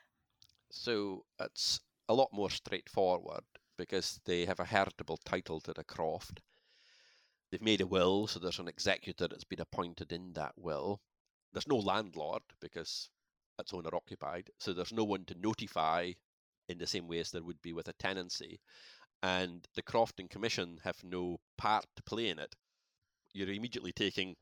[0.70, 3.44] So it's a lot more straightforward
[3.76, 6.40] because they have a heritable title to the croft.
[7.52, 11.02] They've made a will, so there's an executor that's been appointed in that will.
[11.52, 13.10] There's no landlord because
[13.58, 16.12] it's owner occupied, so there's no one to notify
[16.70, 18.58] in the same way as there would be with a tenancy.
[19.22, 22.56] And the Crofting Commission have no part to play in it.
[23.34, 24.34] You're immediately taking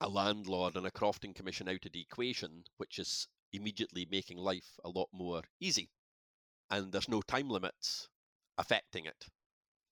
[0.00, 4.78] a landlord and a Crofting Commission out of the equation, which is immediately making life
[4.84, 5.90] a lot more easy.
[6.70, 8.08] And there's no time limits
[8.58, 9.26] affecting it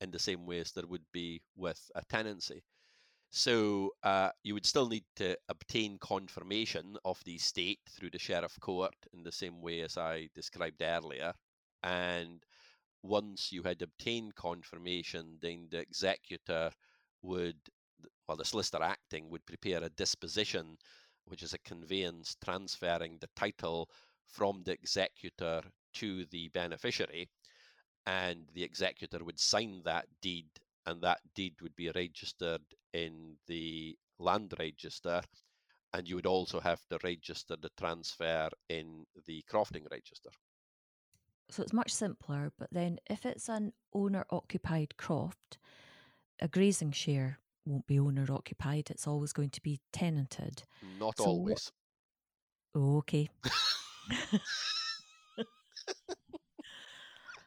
[0.01, 2.63] in the same way as there would be with a tenancy.
[3.31, 8.59] So uh, you would still need to obtain confirmation of the estate through the sheriff
[8.61, 11.33] court in the same way as I described earlier.
[11.83, 12.43] And
[13.03, 16.71] once you had obtained confirmation, then the executor
[17.23, 17.59] would,
[18.27, 20.79] well, the solicitor acting would prepare a disposition,
[21.27, 23.91] which is a conveyance transferring the title
[24.25, 25.63] from the executor
[25.95, 27.29] to the beneficiary.
[28.07, 30.47] And the executor would sign that deed,
[30.87, 35.23] and that deed would be registered in the land register.
[35.93, 40.31] And you would also have to register the transfer in the crofting register.
[41.49, 45.59] So it's much simpler, but then if it's an owner occupied croft,
[46.41, 48.91] a grazing share won't be owner occupied.
[48.91, 50.65] It's always going to be tenanted.
[50.99, 51.73] Not So always.
[52.75, 53.29] Oh, okay.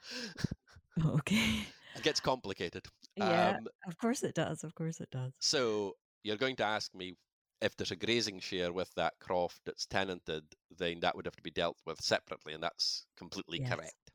[1.05, 1.67] okay.
[1.95, 2.87] It gets complicated.
[3.15, 4.63] Yeah, Um, of course it does.
[4.63, 5.33] Of course it does.
[5.39, 7.15] so you're going to ask me
[7.61, 11.41] if there's a grazing share with that croft that's tenanted, then that would have to
[11.43, 13.59] be dealt with separately, and that's completely Yes.
[13.59, 14.11] correct.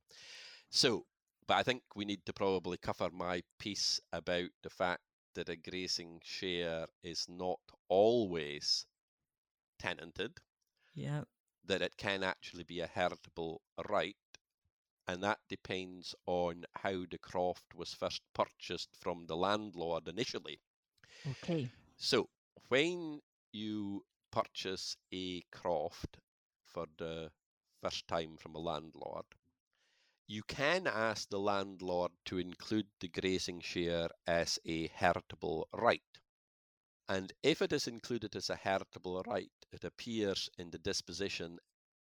[0.71, 1.07] So,
[1.47, 5.05] but I think we need to probably cover my piece about the fact
[5.35, 8.87] that a grazing share is not always
[9.79, 10.41] tenanted,
[10.95, 11.25] Yeah.
[11.65, 14.17] that it can actually be a heritable right,
[15.07, 20.61] and that depends on how the croft was first purchased from the landlord initially.
[21.27, 21.71] Okay.
[21.97, 22.31] So,
[22.69, 23.21] when
[23.53, 26.19] you purchase a croft
[26.65, 27.33] for the
[27.83, 29.27] first time from a landlord,
[30.27, 36.03] you can ask the landlord to include the grazing share as a heritable right.
[37.09, 41.59] And if it is included as a heritable right, it appears in the disposition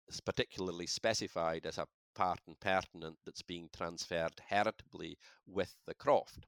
[0.09, 6.47] as particularly specified as a part and pertinent that's being transferred heritably with the croft.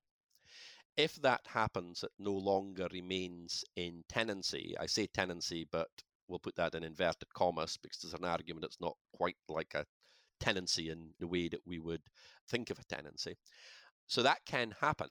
[0.97, 4.75] If that happens, it no longer remains in tenancy.
[4.79, 5.89] I say tenancy, but
[6.27, 9.86] we'll put that in inverted commas because there's an argument it's not quite like a
[10.39, 12.01] tenancy in the way that we would
[12.49, 13.38] think of a tenancy.
[14.08, 15.10] So that can happen.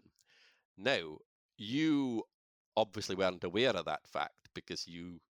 [0.77, 1.18] Now,
[1.57, 2.25] you
[2.77, 5.21] obviously weren't aware of that fact because you,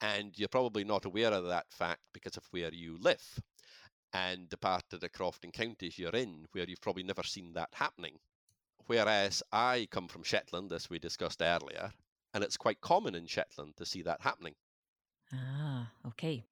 [0.00, 3.22] and you're probably not aware of that fact because of where you live
[4.12, 7.70] and the part of the crofting counties you're in where you've probably never seen that
[7.72, 8.18] happening.
[8.86, 11.92] Whereas I come from Shetland, as we discussed earlier,
[12.34, 14.54] and it's quite common in Shetland to see that happening.
[15.32, 16.44] Ah, okay.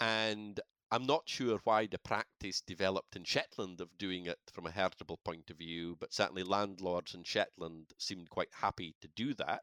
[0.00, 0.58] And
[0.90, 5.18] I'm not sure why the practice developed in Shetland of doing it from a heritable
[5.18, 9.62] point of view, but certainly landlords in Shetland seemed quite happy to do that.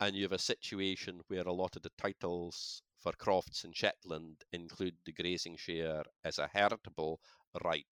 [0.00, 4.44] And you have a situation where a lot of the titles for crofts in Shetland
[4.52, 7.20] include the grazing share as a heritable
[7.64, 7.86] right,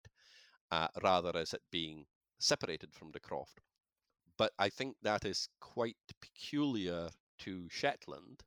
[0.71, 2.07] uh, rather as it being
[2.39, 3.61] separated from the croft.
[4.37, 8.45] But I think that is quite peculiar to Shetland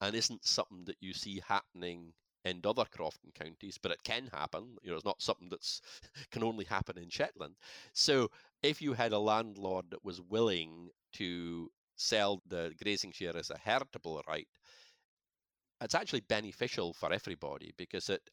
[0.00, 2.12] and isn't something that you see happening
[2.44, 4.76] in other crofting counties, but it can happen.
[4.82, 5.80] You know, it's not something that's
[6.30, 7.56] can only happen in Shetland.
[7.92, 8.30] So
[8.62, 13.58] if you had a landlord that was willing to sell the grazing share as a
[13.58, 14.48] heritable right,
[15.80, 18.30] it's actually beneficial for everybody because it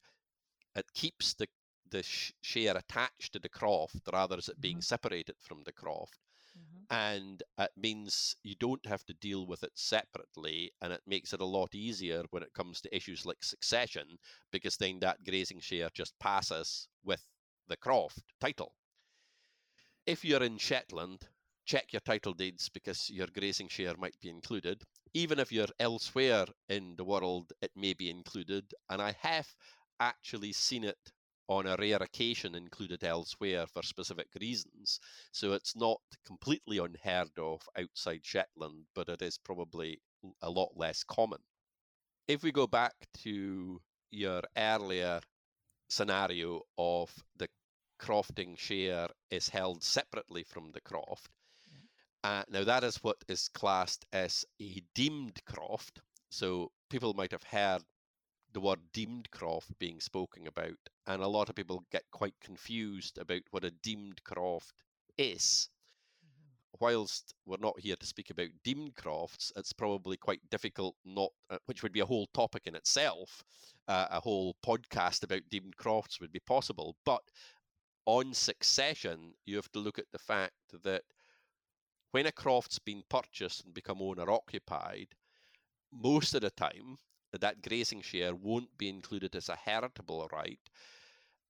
[0.75, 1.47] it keeps the
[1.89, 4.81] the sh- share attached to the croft rather as it being Mhm.
[4.81, 6.19] separated from the croft.
[6.89, 11.41] And it means you don't have to deal with it separately and it makes it
[11.41, 14.17] a lot easier when it comes to issues like succession
[14.51, 17.25] because then that grazing share just passes with
[17.67, 18.75] the croft title.
[20.07, 21.29] If you're in shetland
[21.67, 24.81] check your title deeds because your grazing share might be included.
[25.13, 28.73] Even if you're elsewhere in the world it may be included.
[28.89, 29.47] And i have
[29.99, 31.11] actually seen it
[31.49, 34.99] on a rare occasion included elsewhere for specific reasons.
[35.31, 39.99] So it's not completely unheard of outside Shetland, but it is probably
[40.41, 41.39] a lot less common.
[42.27, 45.19] If we go back to your earlier
[45.89, 47.47] scenario of the
[47.99, 51.29] crofting share is held separately from the croft,
[52.23, 56.01] uh, now that is what is classed as a deemed croft.
[56.29, 57.83] So people might have heard
[58.53, 63.17] the word deemed croft being spoken about, and a lot of people get quite confused
[63.17, 64.73] about what a deemed croft
[65.17, 65.69] is.
[66.79, 71.57] Whilst we're not here to speak about deemed crofts, it's probably quite difficult not, uh,
[71.65, 73.43] which would be a whole topic in itself.
[73.87, 77.21] Uh, a whole podcast about deemed crofts would be possible, but
[78.05, 80.53] on succession, you have to look at the fact
[80.83, 81.03] that
[82.11, 85.15] when a croft's been purchased and become owner occupied,
[85.91, 86.97] most of the time
[87.33, 90.59] that grazing share won't be included as a heritable right.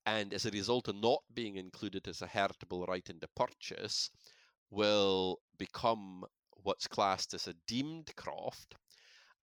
[0.06, 4.10] And as a result of not being included as a heritable right in the purchase,
[4.70, 6.26] will become
[6.64, 8.76] what's classed as a deemed croft.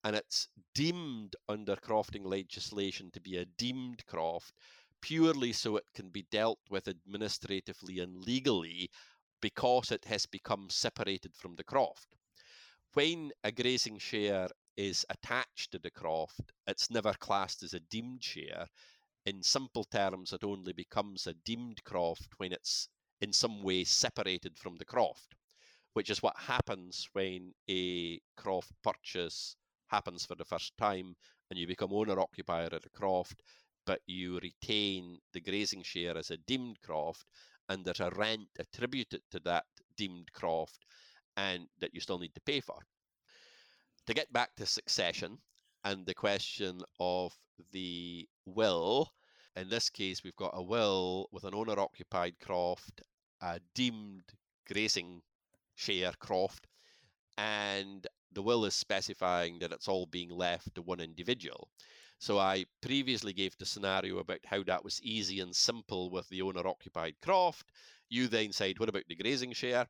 [0.04, 4.54] And it's deemed under crofting legislation to be a deemed croft
[5.00, 8.90] purely so it can be dealt with administratively and legally
[9.42, 12.16] because it has become separated from the croft.
[12.94, 18.24] When a grazing share is attached to the croft, it's never classed as a deemed
[18.24, 18.66] share.
[19.26, 22.88] In simple terms, it only becomes a deemed croft when it's
[23.20, 25.34] in some way separated from the croft,
[25.92, 29.56] which is what happens when a croft purchase
[29.88, 31.14] happens for the first time
[31.50, 33.42] and you become owner occupier of the croft,
[33.84, 37.26] but you retain the grazing share as a deemed croft
[37.68, 39.64] and there's a rent attributed to that
[39.96, 40.84] deemed croft
[41.36, 42.78] and that you still need to pay for.
[44.06, 45.38] To get back to succession
[45.84, 47.32] and the question of
[47.72, 49.12] the will,
[49.56, 53.02] in this case, we've got a will with an owner occupied croft,
[53.40, 54.24] a deemed
[54.66, 55.22] grazing
[55.74, 56.66] share croft,
[57.36, 61.68] and the will is specifying that it's all being left to one individual.
[62.22, 66.40] So I previously gave the scenario about how that was easy and simple with the
[66.40, 67.72] owner occupied croft.
[68.10, 69.88] You then said, what about the grazing share?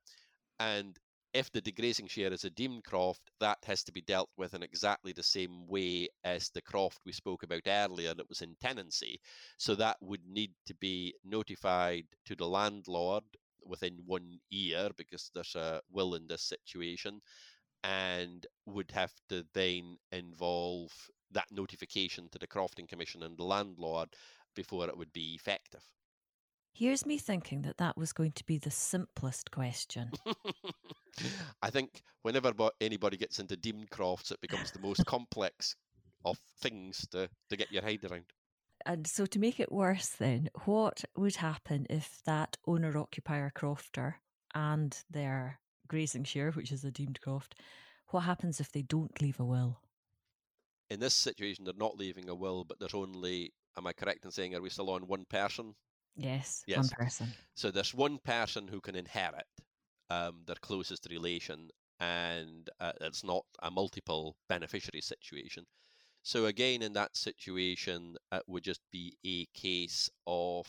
[0.58, 0.98] And
[1.34, 4.62] if the degrazing share is a deemed croft, that has to be dealt with in
[4.62, 9.20] exactly the same way as the croft we spoke about earlier that was in tenancy.
[9.58, 13.24] So that would need to be notified to the landlord
[13.62, 17.20] within one year because there's a will in this situation
[17.84, 20.92] and would have to then involve
[21.32, 24.10] that notification to the Crofting Commission and the landlord
[24.54, 25.82] before it would be effective.
[26.74, 30.10] Here's me thinking that that was going to be the simplest question.
[31.62, 35.76] I think whenever anybody gets into deemed crofts, it becomes the most complex
[36.24, 38.24] of things to, to get your head around.
[38.86, 44.14] And so, to make it worse, then, what would happen if that owner occupier crofter
[44.54, 47.54] and their grazing share, which is a deemed croft,
[48.08, 49.81] what happens if they don't leave a will?
[50.92, 54.30] In this situation, they're not leaving a will, but there's only, am I correct in
[54.30, 55.74] saying, are we still on one person?
[56.16, 56.76] Yes, yes.
[56.76, 57.32] one person.
[57.54, 59.46] So there's one person who can inherit
[60.10, 65.64] um, their closest relation, and uh, it's not a multiple beneficiary situation.
[66.22, 70.66] So again, in that situation, it would just be a case of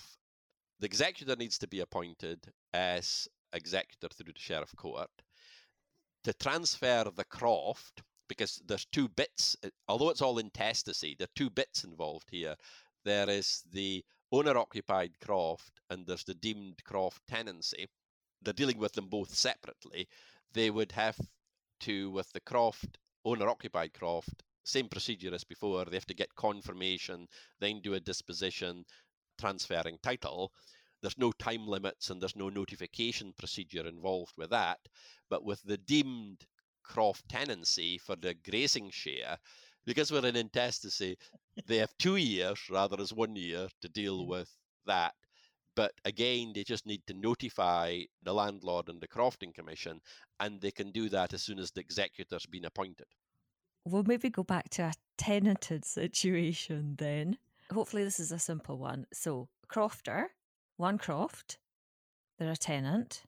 [0.80, 2.40] the executor needs to be appointed
[2.74, 5.10] as executor through the sheriff court
[6.24, 11.36] to transfer the croft because there's two bits uh, although it's all intestacy there are
[11.36, 12.56] two bits involved here.
[13.06, 17.88] There is the owner occupied croft and there's the deemed croft tenancy.
[18.42, 20.08] They're dealing with them both separately.
[20.54, 21.20] They would have
[21.82, 25.86] to with the croft owner occupied croft same procedure as before.
[25.86, 27.28] They have to get confirmation
[27.60, 28.86] then do a disposition
[29.38, 30.54] transferring title.
[31.02, 34.80] There's no time limits and there's no notification procedure involved with that.
[35.30, 36.46] But with the deemed
[36.84, 39.38] croft tenancy for the grazing share,
[39.86, 41.18] because we're in intestacy,
[41.68, 44.28] they have two years rather as one year to deal mm.
[44.28, 44.50] with
[44.86, 45.14] that.
[45.76, 50.02] But again, they just need to notify the landlord and the crofting commission,
[50.40, 53.08] and they can do that as soon as the executor's been appointed.
[53.86, 57.38] We'll maybe go back to a tenanted situation then.
[57.72, 59.08] Hopefully, this is a simple one.
[59.12, 60.28] So, crofter
[60.78, 61.58] one croft,
[62.38, 63.24] they're a tenant,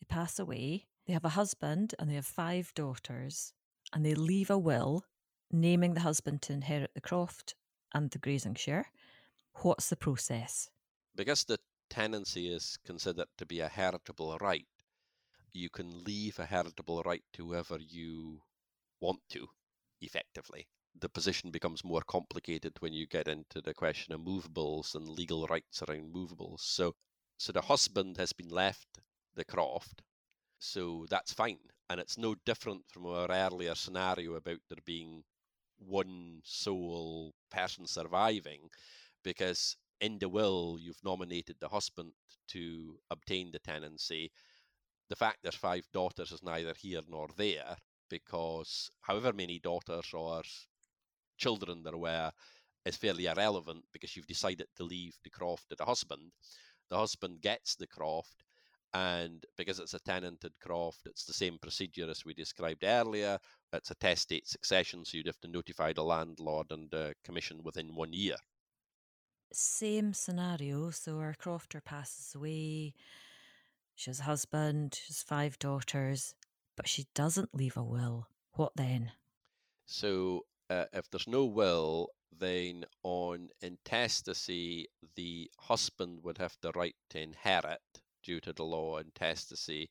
[0.00, 3.54] they pass away, they have a husband and they have five daughters,
[3.92, 5.04] and they leave a will
[5.50, 7.54] naming the husband to inherit the croft
[7.92, 8.92] and the grazing share.
[9.62, 10.68] What's the process?
[11.16, 14.66] Because the tenancy is considered to be a heritable right,
[15.50, 18.42] you can leave a heritable right to whoever you
[19.00, 19.48] want to,
[20.00, 20.68] effectively
[21.00, 25.46] the position becomes more complicated when you get into the question of movables and legal
[25.46, 26.62] rights around movables.
[26.62, 26.94] So,
[27.38, 28.98] so the husband has been left
[29.34, 30.02] the croft,
[30.58, 31.58] so that's fine,
[31.90, 35.24] and it's no different from our earlier scenario about there being
[35.78, 38.70] one sole person surviving,
[39.22, 42.12] because in the will you've nominated the husband
[42.48, 44.30] to obtain the tenancy.
[45.08, 47.76] The fact there's five daughters is neither here nor there
[48.08, 50.42] because however many daughters or
[51.36, 52.32] children there were
[52.84, 56.32] is fairly irrelevant because you've decided to leave the croft to the husband.
[56.90, 58.44] The husband gets the croft,
[58.94, 63.38] and because it's a tenanted croft, it's the same procedure as we described earlier.
[63.72, 67.94] It's a testate succession, so you'd have to notify the landlord and the commission within
[67.94, 68.36] one year.
[69.52, 70.90] Same scenario.
[70.90, 72.94] So our crofter passes away.
[73.94, 76.34] She has a husband, she has five daughters,
[76.76, 78.28] but she doesn't leave a will.
[78.52, 79.12] What then?
[79.86, 86.94] So uh, if there's no will, then on intestacy, the husband would have the right
[87.10, 87.80] to inherit
[88.22, 89.88] due to the law and intestacy.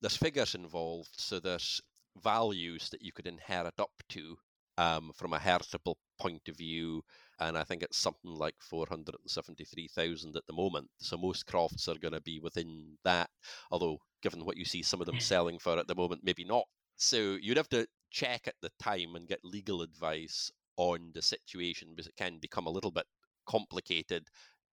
[0.00, 1.80] There's figures involved, so there's
[2.22, 4.36] values that you could inherit up to
[4.78, 7.02] um, from a heritable point of view,
[7.40, 10.88] and I think it's something like 473,000 at the moment.
[10.98, 13.30] So most crofts are going to be within that,
[13.70, 16.64] although given what you see some of them selling for at the moment, maybe not.
[16.96, 21.88] So you'd have to check at the time and get legal advice on the situation
[21.90, 23.06] because it can become a little bit
[23.46, 24.28] complicated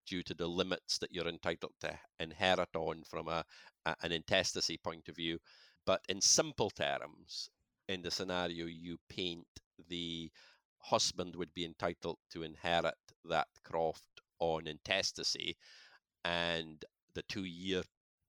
[0.06, 3.44] due to the limits that you're entitled to inherit on from a,
[3.86, 5.40] a, an intestacy point of view.
[5.86, 7.50] But in simple terms,
[7.88, 9.48] in the scenario you paint,
[9.90, 10.32] the
[10.80, 12.96] husband would be entitled to inherit
[13.26, 15.56] that croft on intestacy,
[16.26, 16.84] and
[17.16, 17.84] the two year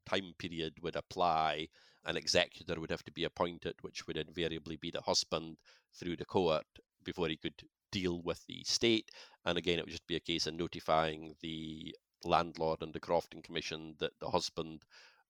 [0.06, 1.68] time period would apply
[2.06, 5.56] an executor would have to be appointed, which would invariably be the husband
[5.94, 6.66] through the court
[7.02, 7.54] before he could
[7.90, 9.10] deal with the state.
[9.44, 13.42] And again, it would just be a case of notifying the landlord and the Crofting
[13.42, 14.82] Commission that the husband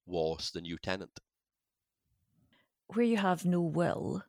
[0.06, 1.18] was the new tenant.
[2.88, 4.22] Where you have no will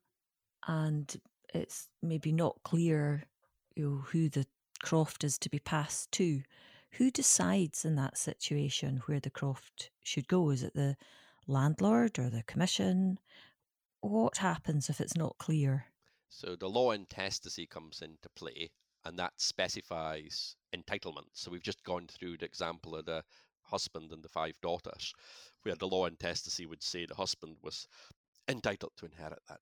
[0.68, 1.16] and
[1.54, 3.26] it's maybe not clear
[3.76, 4.48] you know, who the
[4.82, 6.42] croft is to be passed to,
[6.92, 10.50] who decides in that situation where the croft should go?
[10.50, 10.96] Is it the
[11.48, 13.20] landlord or the commission?
[14.02, 15.86] What happens if it's not clear?
[16.30, 18.72] So the law intestacy comes into play,
[19.06, 21.30] and that specifies entitlement.
[21.34, 23.24] So we've just gone through the example of the
[23.62, 25.14] husband and the five daughters,
[25.64, 27.88] where the law intestacy would say the husband was
[28.48, 29.62] entitled to inherit that.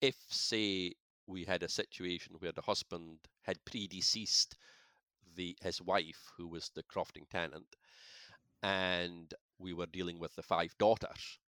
[0.00, 0.94] If, say,
[1.26, 4.56] we had a situation where the husband had predeceased
[5.34, 7.76] the his wife, who was the crofting tenant,
[8.62, 11.38] and we were dealing with the five daughters.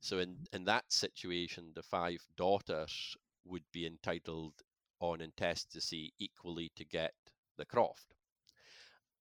[0.00, 4.54] So in, in that situation, the five daughters would be entitled
[5.02, 7.12] on intestacy equally to get
[7.58, 8.14] the croft.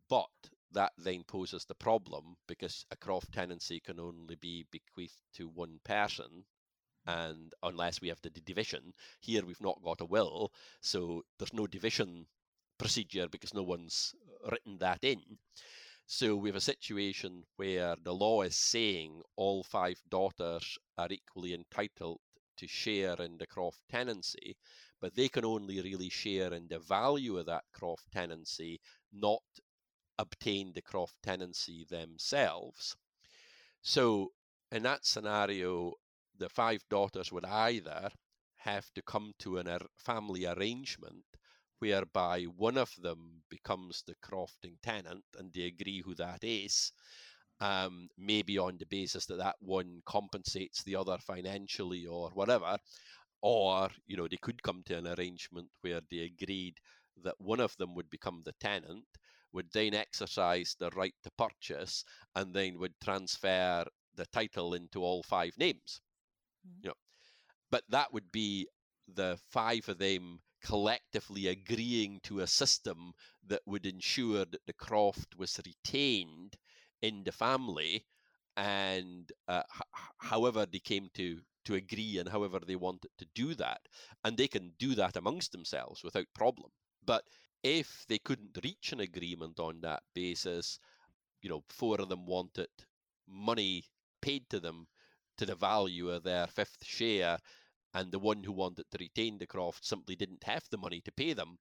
[0.08, 0.30] But
[0.72, 5.80] that then poses the problem because a croft tenancy can only be bequeathed to one
[5.84, 6.46] person
[7.08, 10.52] and unless we have the division here we've not got a will
[10.82, 12.28] so there's no division
[12.78, 14.14] procedure because no one's
[14.50, 15.20] written that in
[16.06, 21.54] so we have a situation where the law is saying all five daughters are equally
[21.54, 22.20] entitled
[22.58, 24.56] to share in the croft tenancy
[25.02, 28.80] but they can only really share in the value of that croft tenancy
[29.12, 29.42] not
[30.20, 32.96] obtain the croft tenancy themselves.
[33.82, 34.32] So
[34.72, 35.94] in that scenario
[36.38, 38.10] the five daughters would either
[38.58, 41.26] have to come to a family arrangement
[41.80, 46.92] whereby one of them becomes the crofting tenant and they agree who that is,
[47.60, 52.78] um, maybe on the basis that that one compensates the other financially or whatever,
[53.42, 56.80] or you know they could come to an arrangement where they agreed
[57.24, 59.06] that one of them would become the tenant,
[59.54, 62.04] would then exercise the right to purchase,
[62.36, 63.86] and then would transfer
[64.16, 66.02] the title into all five names.
[66.68, 66.80] Mm-hmm.
[66.84, 66.96] You know,
[67.70, 68.68] but that would be
[69.08, 73.14] the five of them collectively agreeing to a system
[73.48, 76.56] that would ensure that the croft was retained
[77.02, 78.06] in the family,
[78.56, 79.82] and uh, h-
[80.20, 83.82] however they came to to agree and however they wanted to do that,
[84.24, 86.72] and they can do that amongst themselves without problem.
[87.06, 87.24] But
[87.64, 90.80] if they couldn't reach an agreement on that basis,
[91.42, 92.70] you know, four of them wanted
[93.28, 93.86] money
[94.22, 94.88] paid to them
[95.38, 97.38] to the value of their fifth share,
[97.94, 101.12] and the one who wanted to retain the croft simply didn't have the money to
[101.12, 101.58] pay them,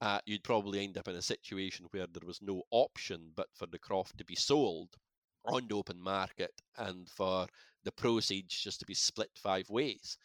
[0.00, 3.66] uh, you'd probably end up in a situation where there was no option but for
[3.66, 4.96] the croft to be sold
[5.44, 7.46] on the open market and for
[7.84, 10.16] the proceeds just to be split five ways.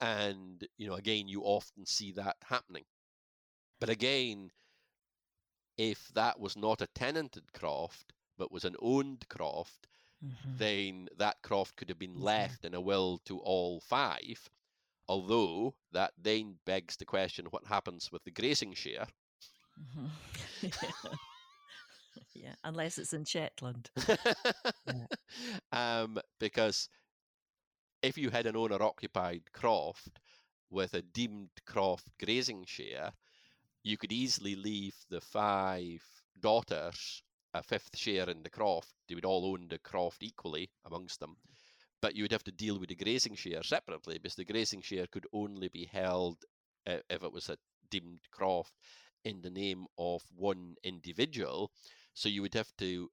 [0.00, 2.84] And, you know, again, you often see that happening.
[3.80, 4.50] But again,
[5.76, 9.86] if that was not a tenanted croft, but was an owned croft,
[10.24, 10.50] mm-hmm.
[10.56, 14.48] then that croft could have been left in a will to all five.
[15.08, 19.06] Although that then begs the question what happens with the grazing share?
[19.80, 20.66] Mm-hmm.
[20.66, 21.12] yeah.
[22.34, 22.54] yeah.
[22.64, 23.90] unless it's in Shetland.
[24.86, 25.06] yeah.
[25.72, 26.88] um, because
[28.02, 30.20] if you had an owner occupied croft
[30.70, 33.12] with a deemed croft grazing share,
[33.82, 36.02] you could easily leave the five
[36.40, 37.22] daughters
[37.54, 38.92] a fifth share in the croft.
[39.08, 41.36] They would all own the croft equally amongst them.
[42.00, 45.06] But you would have to deal with the grazing share separately because the grazing share
[45.06, 46.44] could only be held
[46.86, 47.58] if it was a
[47.90, 48.72] deemed croft
[49.24, 51.72] in the name of one individual.
[52.14, 53.10] So you would have to,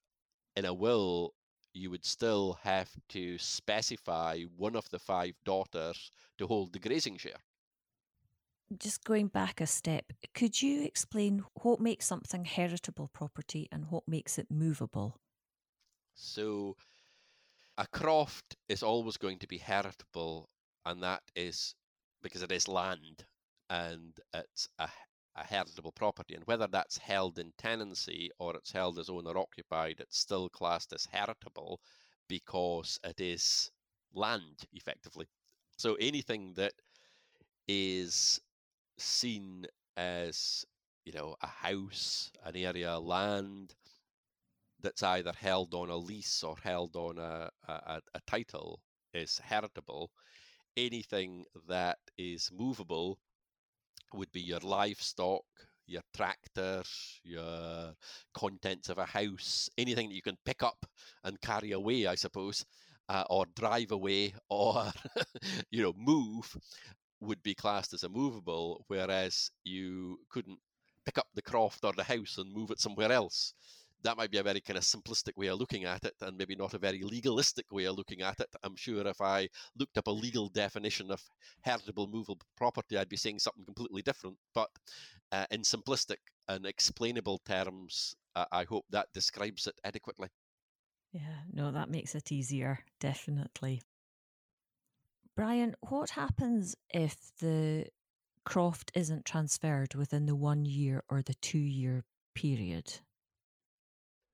[0.56, 1.34] in a will,
[1.76, 7.18] you would still have to specify one of the five daughters to hold the grazing
[7.18, 7.44] share.
[8.78, 14.08] Just going back a step, could you explain what makes something heritable property and what
[14.08, 15.20] makes it movable?
[16.16, 16.78] So,
[17.78, 20.50] a croft is always going to be heritable,
[20.86, 21.74] and that is
[22.22, 23.28] because it is land
[23.70, 24.90] and it's a,
[25.36, 26.36] a heritable property.
[26.36, 30.94] And whether that's held in tenancy or it's held as owner occupied, it's still classed
[30.94, 31.80] as heritable
[32.28, 33.72] because it is
[34.14, 35.28] land, effectively.
[35.78, 36.74] So anything that
[37.68, 38.40] is
[38.98, 39.66] seen
[39.98, 40.66] as
[41.06, 43.76] you know a house, an area land
[44.82, 48.82] that's either held on a lease or held on a, a, a title
[49.14, 50.12] is heritable.
[50.78, 53.18] Anything that is movable
[54.16, 55.44] would be your livestock,
[55.88, 57.94] your tractors, your
[58.34, 60.86] contents of a house, anything that you can pick up
[61.24, 62.66] and carry away, I suppose,
[63.10, 64.92] uh, or drive away or
[65.72, 66.56] you know move
[67.22, 70.60] would be classed as a movable, whereas you couldn't
[71.06, 73.54] pick up the croft or the house and move it somewhere else.
[74.06, 76.56] That might be a very kind of simplistic way of looking at it, and maybe
[76.56, 78.48] not a very legalistic way of looking at it.
[78.64, 79.50] I'm sure if I
[79.80, 81.22] looked up a legal definition of
[81.62, 84.38] heritable movable property, I'd be saying something completely different.
[84.54, 84.70] But
[85.32, 90.28] uh, in simplistic and explainable terms, uh, I hope that describes it adequately.
[91.12, 93.82] Yeah, no, that makes it easier, definitely.
[95.36, 97.88] Brian, what happens if the
[98.44, 102.04] croft isn't transferred within the one year or the two year
[102.36, 103.00] period?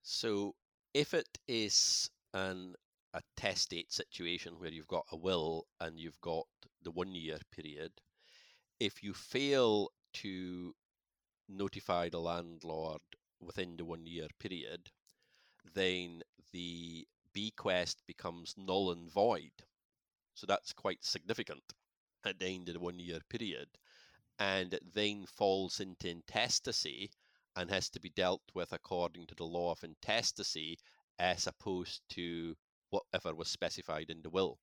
[0.02, 0.54] So,
[0.94, 2.74] if it is an
[3.14, 6.46] a testate situation where you've got a will and you've got
[6.82, 7.92] the one year period,
[8.80, 10.74] if you fail to
[11.48, 13.00] notify the landlord
[13.40, 14.90] within the one year period,
[15.74, 16.22] then
[16.52, 19.52] the bequest becomes null and void.
[20.34, 21.74] So that's quite significant
[22.24, 23.68] at the end of the one year period.
[24.38, 27.10] And it then falls into intestacy
[27.56, 30.78] and has to be dealt with according to the law of intestacy
[31.18, 32.54] as opposed to
[32.90, 34.58] whatever was specified in the will.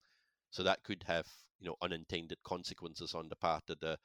[0.51, 1.27] So that could have,
[1.59, 3.97] you know, unintended consequences on the part of the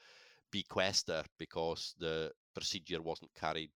[0.55, 3.71] bequester because the procedure wasn't carried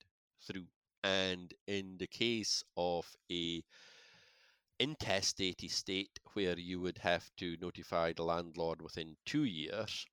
[0.47, 0.67] through.
[1.03, 3.63] And in the case of a
[4.79, 10.07] intestate estate where you would have to notify the landlord within two years,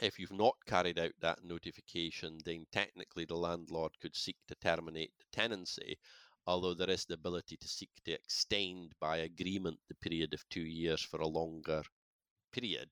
[0.00, 5.12] if you've not carried out that notification, then technically the landlord could seek to terminate
[5.18, 5.98] the tenancy,
[6.46, 10.62] although there is the ability to seek to extend by agreement the period of two
[10.62, 11.82] years for a longer
[12.52, 12.88] period.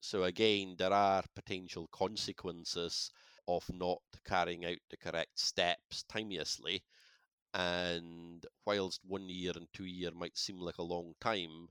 [0.00, 3.10] So, again, there are potential consequences
[3.48, 6.82] of not carrying out the correct steps timeously.
[7.54, 11.68] And whilst one year and two year might seem like a long time,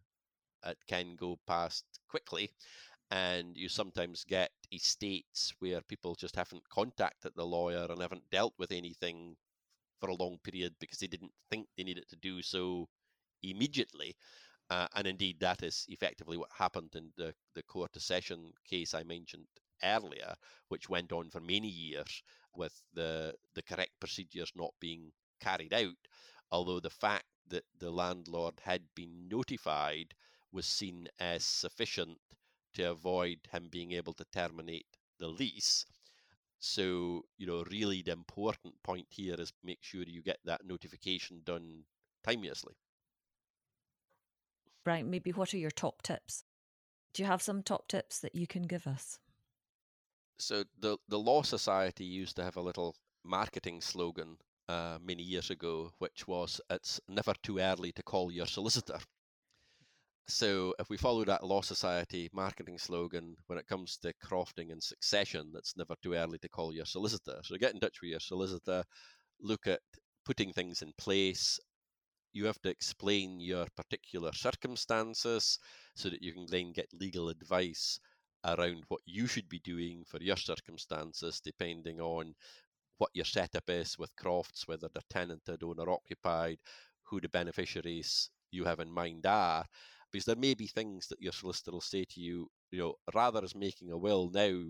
[0.66, 2.52] it can go past quickly.
[3.12, 8.54] And you sometimes get estates where people just haven't contacted the lawyer and haven't dealt
[8.58, 9.38] with anything
[10.00, 12.90] for a long period because they didn't think they needed to do so
[13.44, 14.16] immediately.
[14.70, 18.94] Uh, and indeed, that is effectively what happened in the, the court of session case
[18.94, 19.46] I mentioned
[19.84, 20.34] earlier,
[20.70, 22.24] which went on for many years
[22.56, 26.08] with the, the correct procedures not being carried out,
[26.52, 30.16] although the fact that the landlord had been notified
[30.52, 32.18] was seen as sufficient
[32.76, 34.88] to avoid him being able to terminate
[35.20, 35.86] the lease.
[36.60, 41.42] So, you know, really the important point here is make sure you get that notification
[41.44, 41.84] done
[42.24, 42.76] timeously.
[44.84, 46.44] Brian, maybe what are your top tips?
[47.14, 49.20] Do you have some top tips that you can give us?
[50.38, 55.50] So the the Law Society used to have a little marketing slogan uh, many years
[55.50, 59.00] ago, which was "It's never too early to call your solicitor."
[60.28, 64.82] So if we follow that Law Society marketing slogan when it comes to crofting and
[64.82, 67.40] succession, it's never too early to call your solicitor.
[67.44, 68.84] So get in touch with your solicitor,
[69.40, 69.82] look at
[70.26, 71.60] putting things in place.
[72.34, 75.60] You have to explain your particular circumstances
[75.96, 78.00] so that you can then get legal advice
[78.44, 82.34] around what you should be doing for your circumstances, depending on
[82.98, 86.58] what your setup is with crofts, whether they're tenanted, owner occupied,
[87.04, 89.66] who the beneficiaries you have in mind are.
[90.16, 93.44] Because there may be things that your solicitor will say to you, you know, rather
[93.44, 94.64] as making a will now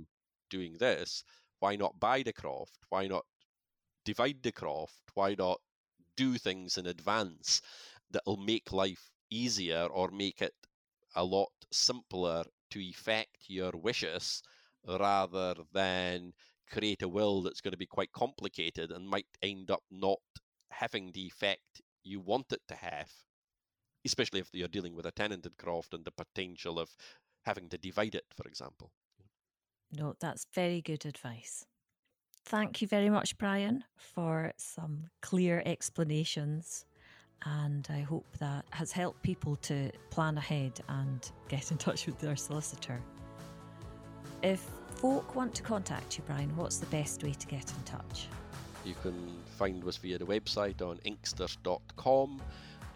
[0.49, 1.23] doing this,
[1.59, 2.79] why not buy the croft?
[2.89, 3.25] Why not
[4.05, 5.03] divide the croft?
[5.13, 5.61] Why not
[6.17, 7.61] do things in advance
[8.09, 10.55] that'll make life easier or make it
[11.15, 14.41] a lot simpler to effect your wishes
[14.87, 16.33] rather than
[16.71, 20.17] create a will that's going to be quite complicated and might end up not
[20.71, 23.11] having the effect you want it to have,
[24.05, 26.89] especially if you're dealing with a tenanted croft and the potential of
[27.45, 28.91] having to divide it, for example.
[29.91, 31.65] No, that's very good advice.
[32.45, 36.85] Thank you very much, Brian, for some clear explanations
[37.43, 42.19] and I hope that has helped people to plan ahead and get in touch with
[42.19, 43.01] their solicitor.
[44.41, 48.27] If folk want to contact you, Brian, what's the best way to get in touch?
[48.83, 49.15] You can
[49.57, 52.41] find us via the website on inksters.com.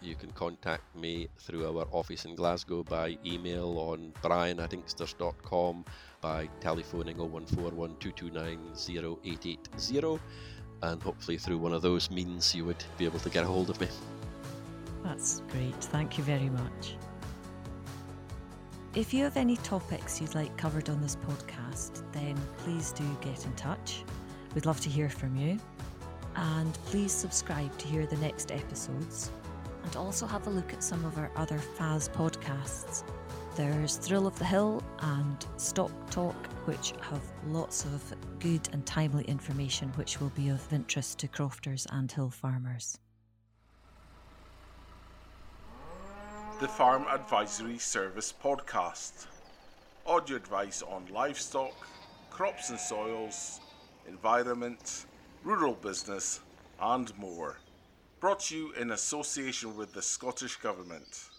[0.02, 5.84] You can contact me through our office in Glasgow by email on brian at inksters.com,
[6.20, 8.58] by telephoning 0141 229
[9.24, 10.20] 0880,
[10.82, 13.68] and hopefully through one of those means you would be able to get a hold
[13.68, 13.88] of me.
[15.04, 15.74] That's great.
[15.76, 16.96] Thank you very much.
[18.94, 23.44] If you have any topics you'd like covered on this podcast, then please do get
[23.44, 24.02] in touch.
[24.54, 25.58] We'd love to hear from you.
[26.36, 29.30] And please subscribe to hear the next episodes.
[29.84, 33.04] And also have a look at some of our other FAS podcasts.
[33.56, 39.24] There's Thrill of the Hill and Stock Talk, which have lots of good and timely
[39.24, 42.98] information which will be of interest to crofters and hill farmers.
[46.60, 49.26] The Farm Advisory Service Podcast
[50.06, 51.86] audio advice on livestock,
[52.30, 53.60] crops and soils,
[54.08, 55.06] environment,
[55.44, 56.40] rural business,
[56.80, 57.56] and more.
[58.20, 61.29] Brought to you in association with the Scottish Government.